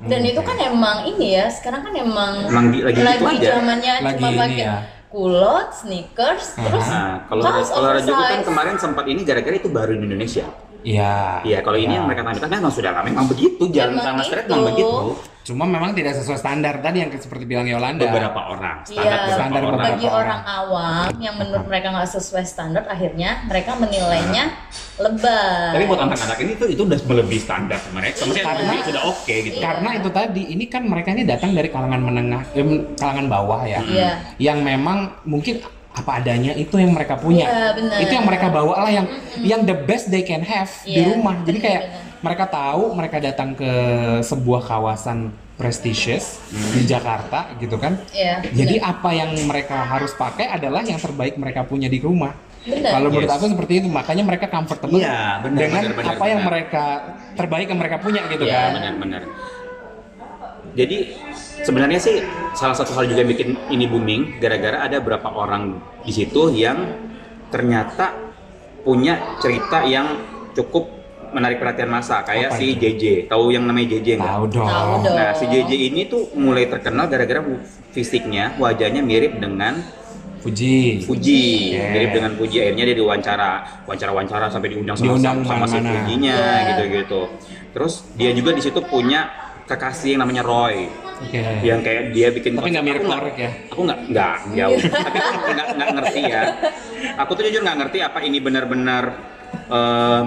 Dan 0.00 0.20
itu 0.22 0.40
kan 0.40 0.56
emang 0.58 0.96
ini 1.06 1.28
ya, 1.34 1.46
sekarang 1.48 1.80
kan 1.82 1.92
emang, 1.92 2.32
Emang 2.46 2.66
di- 2.68 2.80
lagi 2.80 3.00
gitu 3.00 3.24
aja. 3.26 3.48
zamannya 3.54 3.94
Lagi 4.00 4.12
cuma 4.14 4.28
ini 4.28 4.38
pakai 4.38 4.60
ya. 4.60 4.76
kulot, 5.08 5.68
sneakers, 5.74 6.46
terus 6.56 6.86
Nah, 6.86 7.24
kalau 7.26 7.42
kaos 7.42 7.68
kan 7.68 8.40
kemarin 8.44 8.76
sempat 8.76 9.04
ini 9.06 9.20
gara-gara 9.24 9.54
itu 9.54 9.68
baru 9.68 9.92
di 9.92 10.04
Indonesia. 10.06 10.44
Iya. 10.82 11.42
Iya, 11.42 11.58
kalau 11.60 11.76
ini 11.76 11.88
Iya. 11.88 11.96
yang 11.98 12.06
mereka 12.06 12.22
tampilkan 12.22 12.50
memang 12.50 12.72
sudah 12.72 12.90
lama 12.90 13.04
memang 13.04 13.26
begitu, 13.26 13.62
jalan 13.68 13.94
Emang 13.94 14.04
sama 14.04 14.22
straight 14.22 14.44
gitu. 14.44 14.54
memang 14.54 14.68
begitu. 14.70 14.98
Cuma 15.40 15.64
memang 15.64 15.96
tidak 15.96 16.14
sesuai 16.14 16.36
standar 16.36 16.78
tadi 16.78 17.00
yang 17.00 17.10
seperti 17.10 17.42
bilang 17.42 17.64
Yolanda. 17.64 18.04
Beberapa 18.04 18.40
orang, 18.52 18.84
standar 18.84 19.02
Iya, 19.02 19.16
beberapa 19.16 19.34
Standar 19.34 19.60
orang. 19.60 19.72
beberapa 19.72 19.96
bagi 19.96 20.06
orang 20.06 20.42
awam 20.46 21.08
yang 21.18 21.34
menurut 21.34 21.64
mereka 21.66 21.86
nggak 21.90 22.10
sesuai 22.12 22.44
standar, 22.44 22.82
akhirnya 22.86 23.30
mereka 23.44 23.70
menilainya 23.74 24.44
lebay. 25.00 25.72
Tapi 25.74 25.84
buat 25.88 26.00
anak-anak 26.02 26.38
ini 26.38 26.52
tuh 26.54 26.68
itu 26.68 26.82
udah 26.84 26.98
melebihi 27.02 27.40
standar 27.40 27.80
mereka. 27.90 28.20
Maksudnya 28.20 28.44
Karena- 28.44 28.74
itu 28.74 28.84
sudah 28.92 29.02
oke 29.02 29.34
gitu. 29.42 29.56
Iya. 29.56 29.64
Karena 29.64 29.90
itu 29.96 30.08
tadi, 30.12 30.42
ini 30.46 30.64
kan 30.66 30.82
mereka 30.84 31.08
ini 31.10 31.22
datang 31.24 31.50
dari 31.50 31.68
kalangan 31.68 32.00
menengah, 32.00 32.42
eh, 32.52 32.64
kalangan 32.94 33.26
bawah 33.26 33.60
ya. 33.64 33.80
Iya. 33.82 34.10
Yang 34.36 34.58
memang 34.60 34.98
mungkin 35.24 35.64
apa 35.90 36.22
adanya 36.22 36.54
itu 36.54 36.78
yang 36.78 36.94
mereka 36.94 37.18
punya. 37.18 37.74
Benar. 37.74 37.98
Itu 37.98 38.12
yang 38.14 38.26
mereka 38.26 38.46
bawa 38.48 38.86
lah 38.86 38.92
yang 38.92 39.06
yang 39.42 39.60
the 39.66 39.74
best 39.74 40.06
they 40.08 40.22
can 40.22 40.40
have 40.40 40.70
di 40.86 41.02
Iya, 41.02 41.10
rumah. 41.12 41.34
Jadi 41.42 41.58
kayak 41.58 41.82
benar. 41.82 42.20
mereka 42.22 42.44
tahu 42.46 42.82
mereka 42.94 43.16
datang 43.18 43.58
ke 43.58 43.70
sebuah 44.22 44.62
kawasan 44.64 45.30
prestisius 45.58 46.40
di 46.72 46.88
Jakarta 46.88 47.52
gitu 47.58 47.76
kan. 47.76 47.98
Iya, 48.14 48.40
Jadi 48.48 48.80
benar. 48.80 48.96
apa 48.96 49.10
yang 49.12 49.30
mereka 49.44 49.76
harus 49.84 50.14
pakai 50.14 50.48
adalah 50.48 50.80
yang 50.80 50.96
terbaik 50.96 51.36
mereka 51.36 51.66
punya 51.66 51.90
di 51.90 52.00
rumah. 52.00 52.32
Benar. 52.60 52.92
Kalau 52.92 53.08
menurut 53.08 53.28
Yes. 53.28 53.36
aku 53.36 53.44
seperti 53.50 53.72
itu, 53.80 53.88
makanya 53.88 54.24
mereka 54.24 54.46
comfortable 54.48 55.00
Iya, 55.00 55.40
benar, 55.40 55.58
dengan 55.58 55.82
benar, 55.84 55.96
benar, 55.96 56.12
apa 56.16 56.24
yang 56.28 56.40
benar. 56.40 56.48
mereka 56.52 56.84
terbaik 57.32 57.66
yang 57.72 57.80
mereka 57.80 57.96
punya 57.98 58.20
gitu 58.28 58.44
Iya, 58.44 58.52
kan. 58.56 58.70
benar-benar. 58.76 59.22
Jadi 60.70 60.96
sebenarnya 61.62 62.00
sih 62.00 62.16
salah 62.52 62.74
satu 62.74 62.92
hal 62.94 63.06
juga 63.06 63.22
yang 63.22 63.30
bikin 63.30 63.48
ini 63.68 63.84
booming 63.86 64.40
gara-gara 64.40 64.84
ada 64.84 64.98
beberapa 64.98 65.28
orang 65.30 65.76
di 66.02 66.12
situ 66.12 66.50
yang 66.52 66.88
ternyata 67.50 68.14
punya 68.80 69.36
cerita 69.38 69.84
yang 69.84 70.20
cukup 70.56 70.88
menarik 71.30 71.62
perhatian 71.62 71.86
masa 71.86 72.26
kayak 72.26 72.50
Apa 72.50 72.58
si 72.58 72.74
itu? 72.74 72.82
JJ. 72.82 73.04
Tahu 73.30 73.54
yang 73.54 73.62
namanya 73.62 73.94
JJ 73.94 74.18
nggak? 74.18 74.30
Tahu 74.34 74.44
dong. 74.50 74.66
Nah, 75.06 75.30
si 75.30 75.44
JJ 75.46 75.70
ini 75.92 76.02
tuh 76.10 76.26
mulai 76.34 76.66
terkenal 76.66 77.06
gara-gara 77.06 77.38
fisiknya, 77.94 78.58
wajahnya 78.58 78.98
mirip 78.98 79.38
dengan 79.38 79.78
Fuji. 80.40 81.04
Fuji, 81.04 81.76
Yeah. 81.76 81.92
mirip 81.92 82.10
dengan 82.16 82.32
Fuji. 82.34 82.64
Akhirnya 82.64 82.84
dia 82.88 82.96
diwawancara, 82.96 83.84
wawancara-wawancara 83.84 84.48
sampai 84.48 84.72
diundang 84.72 84.96
sama, 84.96 85.06
Diundang 85.12 85.44
sama, 85.44 85.68
si 85.68 85.76
ke 85.76 85.84
mana-mana. 85.84 85.90
Fujinya, 86.00 86.32
Yeah. 86.34 86.66
gitu-gitu. 86.72 87.20
Terus 87.76 87.92
dia 88.16 88.30
juga 88.32 88.50
di 88.56 88.62
situ 88.64 88.80
punya 88.80 89.28
kekasih 89.68 90.16
yang 90.16 90.24
namanya 90.24 90.40
Roy, 90.42 90.88
Oke. 91.20 91.40
yang 91.60 91.80
kayak 91.80 92.02
dia 92.10 92.28
bikin. 92.30 92.56
Tapi 92.56 92.68
nggak 92.70 92.84
mirip 92.84 93.00
Aku 93.00 93.06
nggak- 93.06 93.22
Korek 93.22 93.36
ya? 93.36 93.50
Aku 93.68 93.80
nggak, 93.82 93.98
nggak 94.08 94.36
jauh. 94.54 94.78
Tapi 94.80 95.18
aku 95.18 95.50
nggak 95.50 95.68
nggak 95.74 95.90
ngerti 95.94 96.20
ya. 96.22 96.42
Aku 97.18 97.30
tuh 97.32 97.42
jujur 97.44 97.60
nggak 97.60 97.78
ngerti 97.78 97.98
apa 98.00 98.18
ini 98.20 98.38
benar-benar 98.38 99.04
em, 99.68 100.26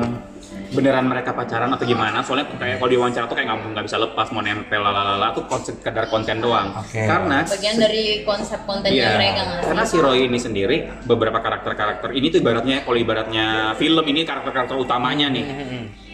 beneran 0.70 1.06
mereka 1.06 1.32
pacaran 1.32 1.70
atau 1.70 1.82
gimana. 1.84 2.22
Soalnya 2.22 2.50
kayak 2.52 2.78
kalau 2.78 2.90
diwawancara 2.92 3.26
tuh 3.26 3.36
kayak 3.36 3.48
nggak 3.48 3.60
nggak 3.72 3.86
bisa 3.86 3.98
lepas 4.00 4.28
mau 4.30 4.42
nempel 4.42 4.82
lalala 4.82 5.30
tuh 5.32 5.46
kon- 5.46 5.62
sekedar 5.62 6.06
konten 6.08 6.38
doang. 6.40 6.74
Oke. 6.76 6.98
Karena 7.00 7.42
bagian 7.44 7.78
dari 7.78 8.04
konsep 8.24 8.62
kontennya 8.64 8.94
Iya, 8.96 9.10
mereka 9.16 9.42
karena 9.64 9.84
si 9.84 9.98
Roy 9.98 10.26
ini 10.26 10.38
sendiri 10.38 10.78
beberapa 11.04 11.38
karakter-karakter 11.40 12.10
ini 12.12 12.28
tuh 12.28 12.40
ibaratnya 12.40 12.82
kalau 12.82 12.98
ibaratnya 12.98 13.46
film 13.76 14.02
ini 14.04 14.22
karakter-karakter 14.24 14.74
utamanya 14.76 15.30
nih. 15.30 15.46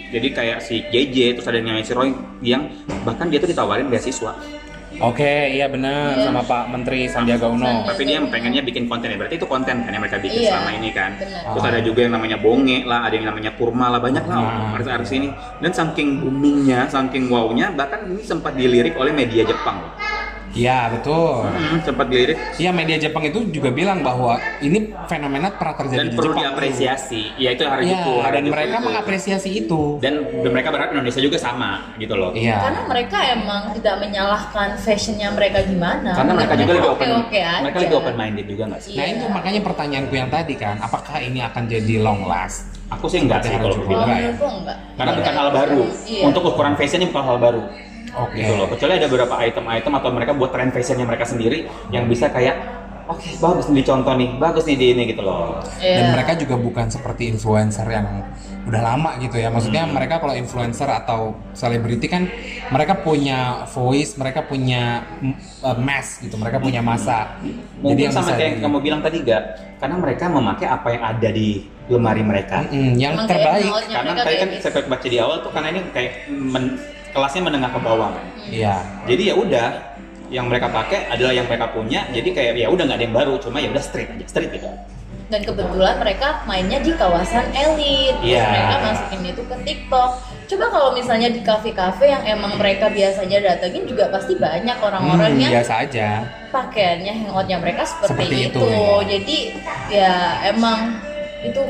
Jadi 0.10 0.28
kayak 0.34 0.60
si 0.60 0.82
JJ 0.84 1.38
terus 1.38 1.46
ada 1.46 1.56
yang 1.56 1.70
namanya 1.70 1.86
si 1.86 1.94
Roy 1.94 2.10
yang 2.42 2.66
bahkan 3.04 3.30
dia 3.30 3.38
tuh 3.38 3.48
ditawarin 3.48 3.88
beasiswa. 3.88 4.34
Oke, 5.00 5.24
iya 5.50 5.66
benar 5.66 6.12
Iya. 6.12 6.28
sama 6.28 6.44
Pak 6.44 6.64
Menteri 6.70 7.08
Sandiaga 7.08 7.48
Uno. 7.48 7.88
Tapi 7.88 8.04
dia 8.04 8.20
pengennya 8.20 8.60
bikin 8.60 8.84
konten 8.86 9.08
ya. 9.08 9.16
Berarti 9.16 9.40
itu 9.40 9.48
konten 9.48 9.80
kan 9.80 9.90
yang 9.90 10.04
mereka 10.04 10.20
bikin 10.20 10.44
Iya, 10.44 10.50
selama 10.52 10.72
ini 10.76 10.90
kan. 10.92 11.12
benar. 11.16 11.56
Terus 11.56 11.66
ada 11.66 11.80
juga 11.80 12.00
yang 12.04 12.14
namanya 12.14 12.38
Bonge 12.38 12.84
lah, 12.84 13.08
ada 13.08 13.16
yang 13.16 13.24
namanya 13.26 13.52
Kurma 13.56 13.88
lah, 13.88 14.00
banyak 14.00 14.24
lah 14.24 14.36
Nah. 14.38 14.76
artis-artis 14.76 15.12
ini. 15.14 15.32
Dan 15.58 15.72
saking 15.72 16.20
boomingnya, 16.20 16.88
saking 16.88 17.28
wownya, 17.28 17.72
bahkan 17.72 18.04
ini 18.06 18.20
sempat 18.22 18.54
dilirik 18.54 18.96
oleh 18.96 19.12
media 19.12 19.44
Jepang. 19.44 19.80
Iya, 20.50 20.90
betul. 20.90 21.46
Hmm, 21.46 21.78
sempat 21.80 22.10
dilirik 22.10 22.38
Iya, 22.58 22.72
media 22.72 22.98
Jepang 22.98 23.22
itu 23.22 23.46
juga 23.50 23.70
bilang 23.70 24.02
bahwa 24.02 24.34
ini 24.60 24.90
fenomena 25.06 25.52
pernah 25.52 25.76
terjadi 25.76 26.00
dan 26.00 26.08
di 26.08 26.18
perlu 26.18 26.32
Jepang. 26.32 26.42
diapresiasi. 26.44 27.22
Ya 27.38 27.50
itu 27.52 27.64
hari 27.64 27.84
Iya, 27.86 27.98
itu. 28.00 28.14
hari 28.18 28.34
dan 28.34 28.44
itu 28.44 28.52
mereka 28.52 28.76
itu. 28.76 28.88
mengapresiasi 28.90 29.50
itu. 29.56 29.82
dan 30.00 30.14
dan 30.26 30.50
mereka 30.50 30.70
berharap 30.70 30.90
Indonesia 30.92 31.22
juga 31.22 31.38
sama 31.38 31.94
gitu 31.96 32.14
loh. 32.14 32.32
Iya. 32.34 32.58
Karena 32.60 32.82
mereka 32.84 33.18
emang 33.30 33.62
tidak 33.74 33.96
menyalahkan 34.00 34.70
fashionnya 34.76 35.30
mereka 35.30 35.60
gimana. 35.62 36.12
Karena 36.14 36.34
mereka 36.34 36.54
juga 36.56 36.72
lagi 36.74 36.88
open, 36.90 37.10
oke 37.20 37.40
aja. 37.40 37.62
mereka 37.62 37.80
lagi 37.80 37.96
open 37.96 38.16
minded 38.16 38.46
juga 38.48 38.64
nggak 38.68 38.82
sih? 38.82 38.94
Nah, 38.94 39.06
Iya. 39.06 39.14
itu 39.16 39.26
makanya 39.30 39.62
pertanyaanku 39.62 40.14
yang 40.16 40.30
tadi 40.30 40.54
kan, 40.56 40.76
apakah 40.80 41.18
ini 41.20 41.40
akan 41.40 41.64
jadi 41.66 41.96
long 42.00 42.26
last? 42.26 42.74
Aku 42.90 43.06
sih 43.06 43.22
enggak 43.22 43.46
sih 43.46 43.54
kalau 43.54 43.86
bilang. 43.86 44.10
Ya? 44.10 44.34
enggak. 44.34 44.78
Karena 44.98 45.12
bukan 45.14 45.34
hal 45.36 45.50
baru. 45.54 45.82
Iya. 46.10 46.24
Untuk 46.26 46.42
ukuran 46.44 46.74
fashion 46.74 47.00
ini 47.00 47.14
bukan 47.14 47.22
hal 47.24 47.38
baru. 47.38 47.62
Oke. 48.16 48.38
Gitu 48.38 48.54
loh. 48.54 48.68
Kecuali 48.68 48.94
ada 48.96 49.08
beberapa 49.08 49.36
item-item 49.38 49.94
atau 49.94 50.10
mereka 50.10 50.32
buat 50.34 50.50
tren 50.50 50.70
fashionnya 50.70 51.06
mereka 51.06 51.26
sendiri 51.26 51.66
yang 51.90 52.06
bisa 52.06 52.30
kayak 52.30 52.58
oke 53.06 53.26
bagus 53.42 53.66
nih 53.68 53.82
dicontoh 53.82 54.14
nih, 54.14 54.30
bagus 54.38 54.64
nih 54.64 54.78
di 54.78 54.86
ini 54.94 55.04
gitu 55.10 55.22
loh. 55.22 55.58
Dan 55.82 55.82
Iya. 55.82 56.10
mereka 56.14 56.32
juga 56.38 56.56
bukan 56.56 56.88
seperti 56.88 57.26
influencer 57.28 57.90
yang 57.90 58.22
udah 58.70 58.82
lama 58.86 59.18
gitu 59.18 59.42
ya. 59.42 59.50
Maksudnya 59.50 59.90
Hmm. 59.90 59.98
mereka 59.98 60.22
kalau 60.22 60.38
influencer 60.38 60.86
atau 60.86 61.34
selebriti 61.52 62.06
kan 62.06 62.30
mereka 62.70 63.02
punya 63.02 63.66
voice, 63.66 64.14
mereka 64.14 64.46
punya 64.46 65.10
uh, 65.66 65.74
mass 65.74 66.22
gitu, 66.22 66.38
mereka 66.38 66.62
punya 66.62 66.86
masa. 66.86 67.42
Mungkin 67.82 68.14
sama 68.14 68.30
bisa 68.30 68.38
kayak 68.38 68.46
yang 68.46 68.58
di- 68.62 68.64
kamu 68.64 68.78
bilang 68.78 69.02
tadi 69.02 69.18
gak, 69.26 69.44
karena 69.82 69.96
mereka 69.98 70.24
memakai 70.30 70.68
apa 70.70 70.88
yang 70.94 71.04
ada 71.04 71.30
di 71.34 71.50
lemari 71.90 72.22
mereka. 72.22 72.62
Mm-mm, 72.70 72.94
yang 73.02 73.18
Emang 73.18 73.26
terbaik. 73.26 73.66
Karena 73.90 74.14
tadi 74.14 74.36
kan 74.38 74.48
kayak 74.54 74.62
saya 74.62 74.86
baca 74.86 75.08
di 75.10 75.18
awal 75.18 75.38
tuh 75.42 75.50
karena 75.50 75.68
ini 75.74 75.82
kayak 75.90 76.12
men- 76.30 76.78
kelasnya 77.10 77.42
menengah 77.42 77.70
ke 77.70 77.80
bawah. 77.80 78.10
Iya. 78.46 78.76
Jadi 79.06 79.24
ya 79.30 79.36
udah 79.36 79.68
yang 80.30 80.46
mereka 80.46 80.70
pakai 80.70 81.10
adalah 81.10 81.34
yang 81.34 81.46
mereka 81.46 81.70
punya. 81.70 82.06
Jadi 82.10 82.30
kayak 82.32 82.54
ya 82.56 82.68
udah 82.68 82.84
nggak 82.86 82.98
ada 82.98 83.06
yang 83.06 83.16
baru, 83.16 83.34
cuma 83.38 83.58
ya 83.58 83.70
udah 83.70 83.82
street 83.82 84.10
aja, 84.10 84.26
street 84.26 84.52
gitu. 84.54 84.70
dan 85.30 85.46
kebetulan 85.46 86.02
mereka 86.02 86.42
mainnya 86.50 86.82
di 86.82 86.90
kawasan 86.90 87.54
elit 87.54 88.18
Iya. 88.18 88.50
mereka 88.50 88.76
masukin 88.82 89.22
itu 89.30 89.46
ke 89.46 89.56
TikTok 89.62 90.10
coba 90.50 90.66
kalau 90.74 90.90
misalnya 90.98 91.30
di 91.30 91.46
kafe-kafe 91.46 92.10
yang 92.10 92.26
emang 92.26 92.58
mereka 92.58 92.90
biasanya 92.90 93.38
datengin 93.38 93.86
juga 93.86 94.10
pasti 94.10 94.34
banyak 94.34 94.74
orang-orang 94.82 95.38
Hmm, 95.38 95.42
yang 95.46 95.54
biasa 95.54 95.86
aja. 95.86 96.26
pakaiannya 96.50 97.14
hangoutnya 97.14 97.62
mereka 97.62 97.86
seperti, 97.86 98.10
Seperti 98.10 98.36
itu, 98.42 98.58
itu, 98.58 98.66
ya. 98.66 99.06
jadi 99.06 99.38
ya 99.94 100.14
emang 100.50 100.98
itu 101.40 101.62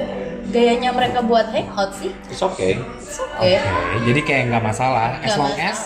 gayanya 0.49 0.89
mereka 0.89 1.21
buat 1.21 1.49
hangout 1.49 1.93
sih 1.93 2.09
It's 2.27 2.41
okay. 2.41 2.81
It's 2.97 3.21
Oke, 3.21 3.53
okay 3.53 3.57
jadi 4.01 4.19
kayak 4.21 4.43
nggak 4.49 4.63
masalah 4.65 5.21
as 5.21 5.35
long 5.35 5.51
masalah. 5.51 5.69
as 5.69 5.79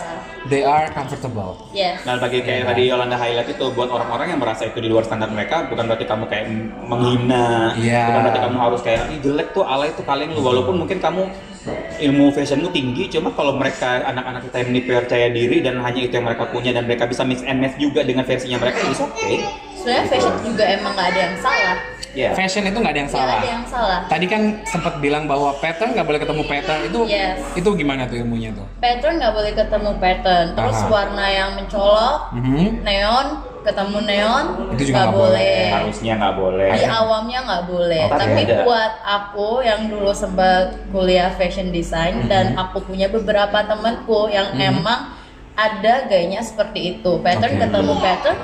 they 0.44 0.60
are 0.62 0.88
comfortable. 0.90 1.56
yes 1.72 2.04
Nah, 2.04 2.20
bagi 2.20 2.40
kayak 2.40 2.64
Iya. 2.64 2.68
tadi 2.68 2.82
Yolanda 2.86 3.16
highlight 3.16 3.50
itu 3.50 3.66
buat 3.72 3.88
orang-orang 3.88 4.36
yang 4.36 4.40
merasa 4.40 4.68
itu 4.68 4.80
di 4.80 4.88
luar 4.88 5.04
standar 5.04 5.28
mereka, 5.28 5.68
bukan 5.68 5.88
berarti 5.88 6.04
kamu 6.04 6.28
kayak 6.28 6.46
menghina, 6.84 7.72
Iya. 7.76 8.04
bukan 8.08 8.22
berarti 8.24 8.42
kamu 8.44 8.58
harus 8.60 8.82
kayak 8.82 9.02
Ih, 9.10 9.20
jelek 9.20 9.48
tuh 9.52 9.64
alay 9.64 9.90
tuh 9.92 10.04
kalian 10.04 10.32
lu 10.32 10.44
walaupun 10.44 10.76
mungkin 10.78 11.00
kamu 11.00 11.32
ilmu 11.98 12.36
fashionmu 12.36 12.76
tinggi, 12.76 13.08
cuma 13.08 13.32
kalau 13.32 13.56
mereka 13.56 14.04
anak-anak 14.04 14.44
kita 14.44 14.68
ini 14.68 14.84
percaya 14.84 15.32
diri 15.32 15.64
dan 15.64 15.80
hanya 15.80 16.02
itu 16.04 16.12
yang 16.12 16.28
mereka 16.28 16.52
punya 16.52 16.76
dan 16.76 16.84
mereka 16.84 17.08
bisa 17.08 17.24
mix 17.24 17.40
and 17.42 17.64
match 17.64 17.80
juga 17.80 18.04
dengan 18.04 18.28
versinya 18.28 18.60
mereka, 18.60 18.84
it's 18.84 19.00
okay. 19.00 19.48
Sebenarnya 19.84 20.08
fashion 20.08 20.36
juga 20.42 20.64
emang 20.66 20.92
nggak 20.94 21.10
ada 21.10 21.20
yang 21.22 21.38
salah 21.38 21.78
Ya. 22.14 22.30
Fashion 22.30 22.62
itu 22.62 22.78
nggak 22.78 22.94
ada 22.94 23.02
yang 23.02 23.10
salah. 23.12 23.38
ada 23.42 23.50
yang 23.50 23.66
salah 23.66 24.00
Tadi 24.06 24.30
kan 24.30 24.62
sempat 24.64 25.02
bilang 25.02 25.26
bahwa 25.26 25.50
pattern 25.58 25.98
nggak 25.98 26.06
boleh 26.06 26.22
ketemu 26.22 26.44
pattern 26.46 26.82
itu 26.86 27.00
Yes. 27.10 27.42
itu 27.58 27.66
gimana 27.74 28.06
tuh 28.06 28.22
ilmunya 28.22 28.54
tuh? 28.54 28.70
pattern 28.78 29.18
nggak 29.18 29.34
boleh 29.34 29.52
ketemu 29.52 29.92
pattern 29.98 30.48
terus 30.54 30.78
Aha. 30.78 30.90
warna 30.94 31.26
yang 31.28 31.50
mencolok 31.58 32.20
Mhm. 32.38 32.86
neon 32.86 33.28
ketemu 33.66 33.98
neon 34.06 34.46
Itu 34.78 34.84
juga 34.86 34.98
nggak 35.00 35.10
boleh, 35.10 35.34
boleh. 35.34 35.74
Harusnya 35.74 36.14
nggak 36.14 36.36
boleh. 36.38 36.70
di 36.72 36.86
awamnya 36.86 37.40
nggak 37.42 37.64
boleh 37.66 38.04
Oh, 38.06 38.14
tapi 38.14 38.42
ada. 38.46 38.56
buat 38.62 38.94
aku 39.02 39.48
yang 39.64 39.82
dulu 39.90 40.12
sempat 40.14 40.64
kuliah 40.94 41.34
fashion 41.34 41.74
design 41.74 42.30
dan 42.30 42.54
Mhm. 42.54 42.62
aku 42.62 42.78
punya 42.86 43.10
beberapa 43.10 43.58
temanku 43.66 44.30
yang 44.30 44.54
emang 44.54 45.18
ada 45.58 46.06
gayanya 46.06 46.46
seperti 46.46 46.94
itu 46.94 47.18
pattern 47.20 47.58
Oke. 47.58 47.62
ketemu 47.66 47.94
pattern 47.98 48.38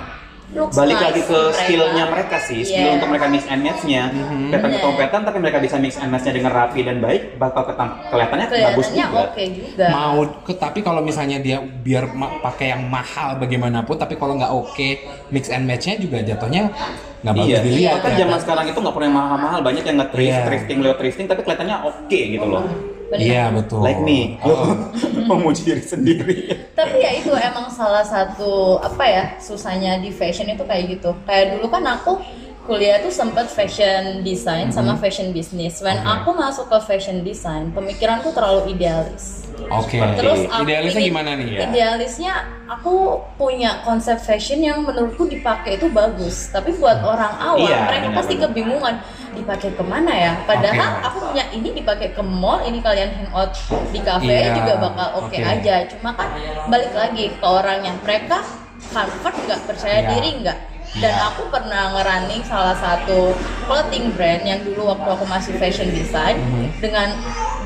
looks 0.50 0.74
Balik 0.74 0.96
nice 0.96 1.06
lagi 1.06 1.22
ke 1.24 1.40
skillnya 1.54 2.04
mereka 2.06 2.38
sih, 2.40 2.60
skill 2.64 2.82
Yeah. 2.82 2.96
untuk 2.98 3.08
mereka 3.08 3.28
mix 3.28 3.44
and 3.46 3.62
match-nya. 3.62 4.04
Mhm. 4.10 4.50
Ketemu 4.50 4.76
Bener. 4.76 4.94
pattern, 4.98 5.24
tapi 5.24 5.38
mereka 5.38 5.58
bisa 5.60 5.76
mix 5.76 5.94
and 5.96 6.10
match-nya 6.10 6.34
dengan 6.34 6.52
rapi 6.52 6.80
dan 6.82 6.98
baik, 6.98 7.22
bakal 7.36 7.64
ketam- 7.64 8.02
kelihatannya 8.08 8.48
bagus 8.50 8.88
juga. 8.90 9.20
oke 9.24 9.44
juga 9.46 9.86
Mau 9.90 10.18
ke, 10.42 10.54
tapi 10.54 10.80
kalau 10.80 11.02
misalnya 11.02 11.38
dia 11.38 11.58
biar 11.62 12.10
ma- 12.12 12.42
pakai 12.42 12.72
yang 12.72 12.84
mahal 12.84 13.38
bagaimanapun, 13.38 13.96
tapi 13.96 14.16
kalau 14.16 14.34
nggak 14.36 14.50
oke 14.50 14.90
mix 15.30 15.48
and 15.48 15.64
matchnya 15.64 15.96
juga 15.96 16.18
jatuhnya 16.20 16.74
nggak 17.20 17.36
bagus 17.36 17.52
Iya, 17.52 17.60
dilihat. 17.62 17.94
bahkan 17.96 18.12
ya. 18.12 18.20
zaman 18.20 18.38
sekarang 18.40 18.66
itu 18.66 18.80
nggak 18.80 18.96
perlu 18.96 19.06
yang 19.06 19.18
mahal-mahal, 19.18 19.60
banyak 19.60 19.84
yang 19.84 19.98
nge-thrift, 19.98 20.34
Iya. 20.34 20.46
thrifting, 20.46 20.78
lewat 20.80 20.98
thrifting, 20.98 21.28
tapi 21.28 21.42
kelihatannya 21.44 21.78
oke 21.84 22.20
gitu 22.32 22.48
loh. 22.48 22.64
Iya 23.12 23.50
betul. 23.50 23.82
Like 23.82 24.00
me, 24.00 24.38
Oh. 24.40 24.78
memuji 25.30 25.62
diri 25.64 25.82
sendiri. 25.82 26.38
tapi 26.74 26.98
ya 26.98 27.12
itu 27.14 27.30
emang 27.32 27.68
salah 27.68 28.02
satu 28.02 28.78
apa 28.78 29.04
ya 29.04 29.24
susahnya 29.38 29.98
di 29.98 30.10
fashion 30.10 30.48
itu 30.48 30.62
kayak 30.62 30.86
gitu 30.92 31.12
kayak 31.24 31.54
dulu 31.54 31.68
kan 31.68 31.84
aku 31.84 32.22
kuliah 32.64 32.98
tuh 32.98 33.10
sempat 33.10 33.46
fashion 33.48 34.22
design 34.22 34.70
sama 34.70 34.94
fashion 34.96 35.30
business 35.30 35.80
when. 35.80 35.98
Oke. 35.98 36.06
aku 36.08 36.30
masuk 36.32 36.66
ke 36.66 36.78
fashion 36.84 37.22
design 37.22 37.70
pemikiranku 37.70 38.30
terlalu 38.30 38.72
idealis 38.72 39.44
Oke. 39.68 40.00
Terus 40.16 40.48
aku 40.48 40.64
Idealisnya 40.64 40.98
ingin- 40.98 41.12
gimana 41.12 41.32
nih? 41.36 41.48
Iya. 41.52 41.60
Idealisnya 41.68 42.34
aku 42.66 42.96
punya 43.36 43.84
konsep 43.84 44.16
fashion 44.18 44.62
yang 44.62 44.82
menurutku 44.82 45.28
dipakai 45.28 45.76
itu 45.76 45.92
bagus, 45.92 46.48
tapi 46.48 46.72
buat 46.74 46.96
orang 46.98 47.36
awam 47.38 47.68
Iya, 47.68 47.78
mereka 47.84 48.08
benar, 48.08 48.18
pasti 48.18 48.34
benar. 48.34 48.44
kebingungan 48.48 48.96
dipakai 49.32 49.72
ke 49.74 49.84
mana 49.84 50.12
ya. 50.12 50.32
Padahal 50.44 50.90
Oke. 50.96 51.06
aku 51.06 51.18
punya 51.30 51.46
ini 51.52 51.70
dipakai 51.74 52.10
ke 52.12 52.22
mall, 52.22 52.62
ini 52.62 52.80
kalian 52.80 53.10
hangout 53.14 53.54
di 53.90 54.00
cafe 54.00 54.50
Iya, 54.50 54.56
juga 54.56 54.74
bakal 54.80 55.08
oke 55.20 55.34
oke. 55.34 55.38
aja. 55.40 55.76
Cuma 55.88 56.14
kan 56.14 56.30
balik 56.68 56.94
lagi 56.94 57.34
ke 57.34 57.46
orangnya, 57.46 57.94
mereka 58.02 58.42
comfort 58.90 59.36
nggak 59.46 59.62
percaya 59.66 60.00
Iya. 60.02 60.10
diri 60.10 60.30
nggak. 60.42 60.58
Dan 60.90 61.14
Iya. 61.14 61.22
aku 61.30 61.42
pernah 61.54 61.94
ngerunning 61.94 62.42
salah 62.42 62.74
satu 62.74 63.38
clothing 63.70 64.10
brand 64.18 64.42
yang 64.42 64.58
dulu 64.66 64.90
waktu 64.90 65.06
aku 65.06 65.26
masih 65.26 65.54
fashion 65.58 65.94
design 65.94 66.42
Mhm. 66.42 66.82
dengan 66.82 67.10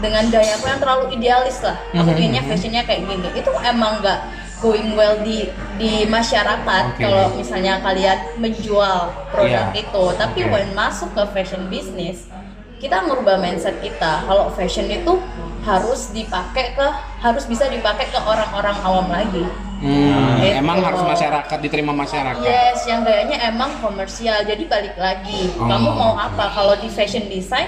dengan 0.04 0.28
gayaku 0.28 0.68
yang 0.68 0.80
terlalu 0.84 1.06
idealis 1.16 1.64
lah. 1.64 1.80
Aku 1.96 2.04
Mhm, 2.04 2.16
pengennya 2.20 2.42
mhm. 2.44 2.50
fashionnya 2.52 2.84
kayak 2.84 3.08
gini. 3.08 3.28
Itu 3.32 3.48
emang 3.64 4.04
nggak 4.04 4.20
going 4.64 4.96
well 4.96 5.20
di 5.20 5.52
di 5.76 6.08
masyarakat 6.08 6.96
Oke. 6.96 7.04
kalau 7.04 7.36
misalnya 7.36 7.84
kalian 7.84 8.16
menjual 8.40 9.12
produk 9.30 9.68
Iya. 9.70 9.84
itu. 9.84 10.04
Tapi 10.16 10.40
Oke. 10.42 10.50
when 10.50 10.72
masuk 10.72 11.12
ke 11.12 11.24
fashion 11.36 11.68
business, 11.68 12.32
kita 12.80 13.04
merubah 13.04 13.36
mindset 13.36 13.76
kita 13.84 14.24
kalau 14.24 14.48
fashion 14.50 14.88
itu 14.88 15.20
harus 15.62 16.12
dipakai 16.12 16.76
ke 16.76 16.88
harus 17.20 17.44
bisa 17.44 17.68
dipakai 17.68 18.08
ke 18.08 18.20
orang-orang 18.20 18.78
awam 18.80 19.08
lagi. 19.08 19.44
Hmm, 19.84 20.40
Gitu. 20.40 20.56
emang 20.56 20.80
harus 20.80 21.04
masyarakat 21.04 21.58
diterima 21.60 21.92
masyarakat. 21.92 22.40
Yes, 22.40 22.88
yang 22.88 23.04
gayanya 23.04 23.52
emang 23.52 23.84
komersial. 23.84 24.48
Jadi 24.48 24.64
balik 24.64 24.96
lagi, 24.96 25.52
Oh, 25.60 25.68
kamu 25.68 25.92
mau 25.92 26.16
apa? 26.16 26.56
Kalau 26.56 26.80
di 26.80 26.88
fashion 26.88 27.28
design, 27.28 27.68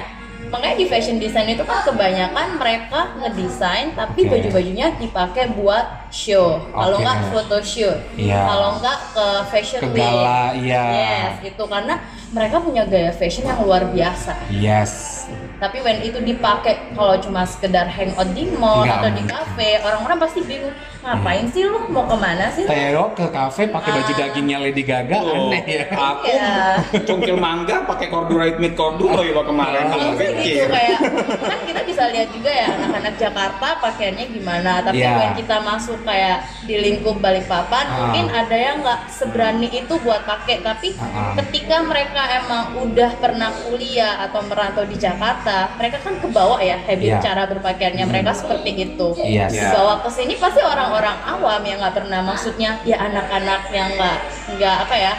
makanya 0.55 0.79
di 0.79 0.87
fashion 0.87 1.19
design 1.19 1.51
itu 1.51 1.67
kan 1.67 1.83
kebanyakan 1.83 2.55
mereka 2.55 3.11
ngedesain, 3.19 3.91
tapi 3.91 4.23
Oke. 4.23 4.31
baju-bajunya 4.31 4.95
dipakai 4.95 5.51
buat 5.51 6.07
show. 6.07 6.63
Kalau 6.71 6.95
nggak 6.95 7.17
foto 7.35 7.59
shoot, 7.59 7.99
Iya. 8.15 8.39
kalau 8.47 8.79
nggak 8.79 8.99
ke 9.11 9.25
fashion 9.51 9.81
Ke 9.83 9.87
week. 9.91 9.99
gala, 9.99 10.55
iya. 10.55 10.83
Yes, 10.95 11.51
itu 11.51 11.63
karena 11.67 11.99
mereka 12.31 12.63
punya 12.63 12.87
gaya 12.87 13.11
fashion 13.11 13.43
yang 13.43 13.59
luar 13.67 13.83
biasa. 13.91 14.31
Yes. 14.47 15.27
Tapi 15.55 15.77
when 15.79 15.99
itu 16.01 16.19
dipakai 16.19 16.91
kalau 16.91 17.15
cuma 17.17 17.43
sekedar 17.43 17.87
hangout 17.87 18.27
di 18.31 18.43
mall 18.53 18.83
Nggak 18.83 18.97
atau 18.97 19.09
di 19.09 19.23
cafe, 19.23 19.69
orang-orang 19.79 20.17
pasti 20.19 20.39
bingung, 20.41 20.73
ngapain 20.99 21.47
sih 21.47 21.63
lu 21.63 21.79
mau 21.87 22.03
ke 22.03 22.15
mana 22.15 22.51
sih? 22.51 22.65
Theo 22.65 23.11
ke 23.11 23.25
kafe 23.29 23.67
pakai 23.67 23.91
baju 23.93 24.11
Ah. 24.11 24.17
dagingnya 24.17 24.57
Lady 24.59 24.83
Gaga 24.83 25.17
Oh, 25.17 25.47
aneh 25.47 25.63
ya. 25.63 25.85
Aku 25.87 26.25
Iya. 26.25 26.53
cungkil 27.01 27.37
mangga 27.37 27.85
pakai 27.85 28.07
corduroy 28.09 28.57
mid 28.57 28.73
cordu 28.73 29.07
loh 29.07 29.21
ya 29.21 29.37
kemarin. 29.37 29.85
Oh, 29.87 30.11
Kalau 30.11 30.33
gitu 30.35 30.65
kayak 30.65 30.99
kan 31.39 31.59
kita 31.63 31.81
bisa 31.83 32.03
lihat 32.09 32.29
juga 32.29 32.49
ya 32.49 32.67
anak-anak 32.71 33.15
Jakarta 33.15 33.67
pakaiannya 33.79 34.25
gimana 34.27 34.71
tapi 34.81 34.99
Iya. 34.99 35.13
when 35.15 35.33
kita 35.35 35.57
masuk 35.61 35.99
kayak 36.01 36.37
di 36.63 36.75
lingkup 36.75 37.17
Balikpapan 37.17 37.85
Ah. 37.85 37.95
mungkin 38.01 38.25
ada 38.29 38.55
yang 38.55 38.81
nggak 38.81 38.99
seberani 39.07 39.69
itu 39.69 39.93
buat 40.01 40.25
pakai 40.25 40.59
tapi 40.59 40.97
Ah. 40.97 41.31
ketika 41.37 41.79
mereka 41.81 42.21
emang 42.35 42.63
udah 42.81 43.11
pernah 43.15 43.53
kuliah 43.63 44.19
atau 44.21 44.43
merantau 44.43 44.83
di 44.83 44.97
Jakarta 44.97 45.44
mereka 45.75 45.97
kan 45.99 46.13
kebawa 46.17 46.57
ya 46.59 46.77
habit 46.79 47.05
Iya. 47.07 47.19
cara 47.19 47.43
berpakaiannya 47.45 48.05
mereka 48.05 48.31
seperti 48.31 48.71
itu 48.73 49.07
Yes. 49.17 49.51
Iya. 49.51 49.69
dibawa 49.69 50.01
ke 50.01 50.09
sini 50.09 50.33
pasti 50.35 50.61
orang-orang 50.61 51.17
awam 51.23 51.61
yang 51.61 51.77
nggak 51.77 51.95
pernah 51.95 52.19
maksudnya 52.21 52.81
ya 52.81 52.97
anak-anak 52.99 53.61
yang 53.69 53.89
nggak 53.91 54.17
nggak 54.53 54.77
apa 54.81 54.95
ya 54.95 55.13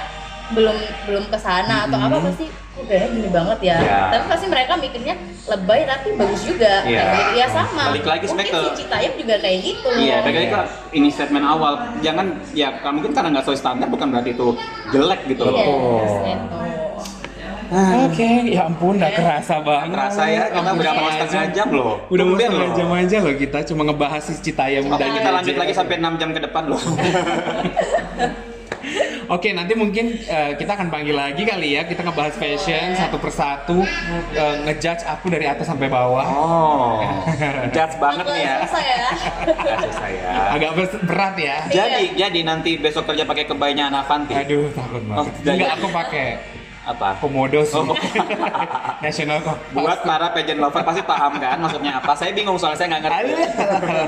belum 0.49 0.77
belum 1.05 1.25
ke 1.27 1.37
sana 1.37 1.85
atau 1.85 1.99
apa 1.99 2.17
Mhm. 2.17 2.25
pasti 2.25 2.47
kok 2.47 2.85
gayanya 2.85 3.09
gini 3.11 3.29
banget 3.29 3.59
ya 3.65 3.77
Iya. 3.79 3.99
tapi 4.11 4.25
pasti 4.29 4.47
mereka 4.47 4.73
mikirnya 4.77 5.15
lebay 5.47 5.81
tapi 5.83 6.09
bagus 6.13 6.43
juga 6.45 6.75
Iya. 6.83 7.03
Kayak 7.03 7.15
gitu. 7.17 7.33
ya 7.35 7.47
sama 7.49 7.83
Balik 7.89 8.05
lagi 8.05 8.25
mungkin 8.25 8.45
sebenarnya 8.45 8.55
si 8.55 8.69
ke- 8.69 8.77
Citayam 8.79 9.13
juga 9.17 9.35
kayak 9.37 9.59
gitu 9.61 9.89
Iya, 9.97 10.17
balik 10.21 10.37
lagi 10.37 10.49
ke 10.49 10.61
ini 10.93 11.09
statement 11.09 11.47
awal. 11.47 11.73
Jangan 11.99 12.27
ya 12.53 12.69
mungkin 12.85 13.11
karena 13.11 13.29
nggak 13.33 13.45
sesuai 13.45 13.59
standar 13.59 13.87
bukan 13.87 14.07
berarti 14.09 14.31
itu 14.33 14.49
jelek 14.89 15.21
gitu 15.27 15.43
loh. 15.43 15.57
Yes, 15.57 15.67
Oh. 15.67 16.23
gitu. 16.23 16.59
Oke, 18.07 18.31
ya 18.53 18.71
ampun, 18.71 18.95
udah 18.99 19.11
kerasa 19.11 19.55
banget. 19.63 19.95
Terasa 19.95 20.23
ya, 20.31 20.45
kita 20.55 20.71
udah 20.71 20.93
mau 20.95 21.11
setengah 21.11 21.49
jam 21.51 21.69
loh. 21.75 21.95
Udah 22.09 22.25
mau 22.25 22.37
setengah 22.39 22.71
jam 22.77 22.89
aja 22.95 23.17
loh 23.23 23.35
kita 23.37 23.59
cuma 23.73 23.83
ngebahas 23.87 24.23
si 24.23 24.33
Citayam 24.41 24.87
dan 24.95 25.09
kita 25.15 25.29
lanjut 25.31 25.55
JJ. 25.55 25.61
lagi 25.61 25.73
sampai 25.75 25.97
6 25.99 26.21
jam 26.21 26.31
ke 26.35 26.41
depan 26.43 26.63
loh. 26.71 26.83
Oke, 29.27 29.51
nanti 29.51 29.75
mungkin 29.75 30.23
eh, 30.23 30.55
kita 30.55 30.79
akan 30.79 30.87
panggil 30.87 31.19
lagi 31.19 31.43
kali 31.43 31.75
ya. 31.75 31.83
Kita 31.83 32.07
ngebahas 32.07 32.39
fashion 32.39 32.95
satu 32.95 33.19
persatu, 33.19 33.83
eh, 34.31 34.57
ngejudge 34.63 35.03
aku 35.03 35.27
dari 35.35 35.51
atas 35.51 35.67
sampai 35.67 35.91
bawah. 35.91 36.27
Oh, 36.31 37.03
judge 37.75 37.99
banget 37.99 38.23
nih 38.31 38.43
ya. 38.47 38.57
Agak 38.63 38.79
ya 38.87 40.07
ya. 40.15 40.31
Agak 40.55 40.71
berat 41.03 41.35
ya. 41.43 41.57
Jadi, 41.67 42.15
jadi 42.15 42.41
nanti 42.47 42.79
besok 42.79 43.11
kerja 43.11 43.27
pakai 43.27 43.51
kebayanya 43.51 43.91
Avanti. 43.91 44.31
Aduh, 44.39 44.71
takut 44.71 45.03
banget. 45.03 45.27
Oh. 45.27 45.51
Enggak, 45.51 45.71
aku 45.75 45.87
pakai 45.91 46.27
Apa? 46.87 47.19
komodo 47.19 47.67
sih. 47.67 47.75
Oh. 47.75 47.91
National 49.05 49.43
kok. 49.43 49.59
Buat 49.75 50.07
para 50.07 50.31
pageant 50.31 50.63
lover 50.63 50.87
pasti 50.87 51.03
paham 51.03 51.35
kan 51.43 51.59
maksudnya 51.59 51.99
apa. 51.99 52.15
Saya 52.15 52.31
bingung 52.31 52.55
soalnya 52.55 52.79
saya 52.79 52.89
nggak 52.95 53.03
ngerti. 53.03 53.33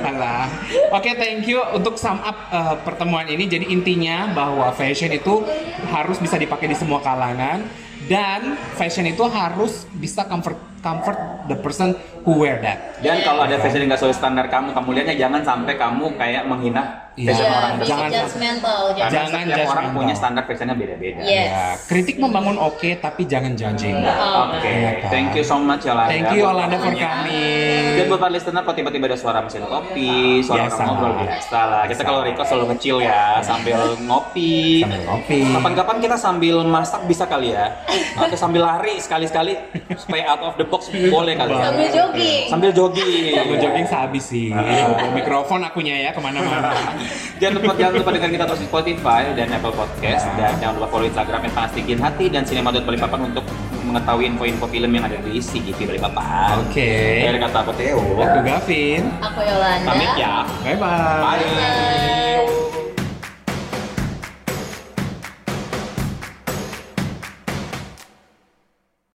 Alah. 0.06 0.46
Oke, 0.96 1.10
thank 1.18 1.44
you 1.50 1.58
untuk 1.74 1.98
sum 1.98 2.22
up 2.22 2.38
uh, 2.54 2.78
pertemuan 2.86 3.26
ini. 3.26 3.50
Jadi 3.50 3.66
intinya 3.74 4.30
bahwa 4.30 4.70
fashion 4.70 5.10
itu 5.10 5.42
harus 5.90 6.22
bisa 6.22 6.38
dipakai 6.38 6.70
di 6.70 6.76
semua 6.78 7.02
kalangan 7.02 7.66
dan 8.06 8.54
fashion 8.78 9.04
itu 9.10 9.26
harus 9.26 9.84
bisa 9.98 10.22
comfort 10.24 10.56
comfort 10.80 11.18
the 11.44 11.56
person 11.56 11.92
who 12.22 12.36
wear 12.36 12.58
that. 12.58 12.98
Dan 12.98 13.22
kalau 13.22 13.42
ada 13.42 13.56
fashion 13.56 13.80
yang 13.80 13.88
nggak 13.88 14.00
sesuai 14.00 14.16
standar 14.16 14.46
kamu, 14.46 14.72
kamu 14.72 14.88
lihatnya 14.92 15.16
jangan 15.18 15.40
sampai 15.42 15.74
kamu 15.74 16.12
kayak 16.14 16.44
menghina 16.44 16.84
Iya. 17.14 17.28
fashion 17.28 17.44
Iya, 17.44 17.50
orang. 17.52 17.72
Jangan- 17.80 18.10
judgmental 18.12 18.80
Karena 18.88 19.10
jangan. 19.10 19.26
Setiap 19.40 19.42
orang 19.42 19.66
judgmental. 19.66 19.96
punya 19.96 20.14
standar 20.14 20.42
fashionnya 20.44 20.76
beda-beda. 20.76 21.20
Yes. 21.20 21.48
Ya, 21.48 21.62
kritik 21.84 22.16
membangun 22.16 22.56
oke, 22.56 22.90
tapi 22.96 23.22
jangan 23.24 23.52
judging. 23.52 23.96
Oke, 23.98 24.70
Iya 24.70 24.90
kan? 25.00 25.10
thank 25.10 25.30
you 25.32 25.42
so 25.42 25.58
much 25.58 25.82
Yolanda. 25.82 26.06
Thank 26.08 26.30
you 26.30 26.40
Yolanda 26.40 26.76
for 26.76 26.94
coming. 26.94 27.82
Dan 27.92 28.04
buat 28.06 28.20
para 28.20 28.30
listener, 28.30 28.62
kalau 28.62 28.76
tiba-tiba 28.76 29.04
ada 29.04 29.18
suara 29.18 29.38
mesin 29.40 29.62
kopi, 29.64 30.14
suara 30.40 30.62
Biasa. 30.64 30.74
orang 30.76 30.86
ngobrol 30.88 31.12
biasa 31.18 31.58
lah. 31.64 31.82
Kita 31.86 32.02
kalau 32.04 32.20
record 32.22 32.46
selalu 32.46 32.64
ngecil 32.70 32.96
ya, 33.00 33.22
sambil 33.40 33.78
ngopi. 34.00 34.54
Sambil 34.80 35.02
ngopi. 35.04 35.38
Kapan-kapan 35.50 35.96
kita 35.98 36.16
sambil 36.16 36.56
masak 36.62 37.00
bisa 37.04 37.24
kali 37.24 37.50
ya, 37.50 37.66
atau 38.14 38.36
sambil 38.36 38.62
lari 38.62 38.94
sekali-sekali 38.96 39.58
supaya 39.96 40.22
out 40.30 40.42
of 40.44 40.54
the 40.54 40.66
box 40.68 40.92
boleh 40.92 41.34
kali. 41.34 41.52
ya. 41.52 41.64
Sambil 41.68 41.88
jogging. 41.90 42.44
Sambil 42.48 42.70
jogging. 42.70 43.34
Sambil 43.34 43.56
jogging 43.58 43.86
sehabis 43.88 44.24
sih. 44.24 44.48
Bawa 44.52 45.10
Mikrofon 45.12 45.60
akunya 45.64 45.94
ya 45.98 46.10
ke 46.12 46.20
mana-mana. 46.20 46.72
Jangan 47.40 47.54
lupa 47.62 47.72
jangan 47.78 47.94
lupa 48.02 48.10
dengar 48.10 48.30
kita 48.34 48.44
terus 48.50 48.60
di 48.60 48.66
Spotify 48.66 49.22
dan 49.30 49.46
Apple 49.54 49.70
Podcast 49.70 50.26
dan 50.34 50.58
jangan 50.58 50.74
lupa 50.74 50.90
follow 50.90 51.06
Instagram 51.06 51.40
yang 51.46 51.54
Pastikin 51.54 51.98
Hati 52.02 52.26
dan 52.26 52.42
Cinema.Balikpapan 52.42 53.30
untuk 53.30 53.46
mengetahui 53.86 54.24
info-info 54.26 54.66
film 54.66 54.90
yang 54.90 55.06
ada 55.06 55.22
di 55.22 55.38
CGV 55.38 55.78
Balikpapan. 55.86 56.66
Oke. 56.66 56.90
Dari 57.30 57.38
kata 57.38 57.58
aku 57.62 57.72
Theo. 57.78 58.02
Aku 58.18 58.38
Gavin. 58.42 59.02
Aku 59.22 59.38
Yolanda 59.46 59.86
Pamit 59.86 60.10
ya. 60.18 60.42
Bye-bye. 60.66 61.22
Bye. 61.22 62.67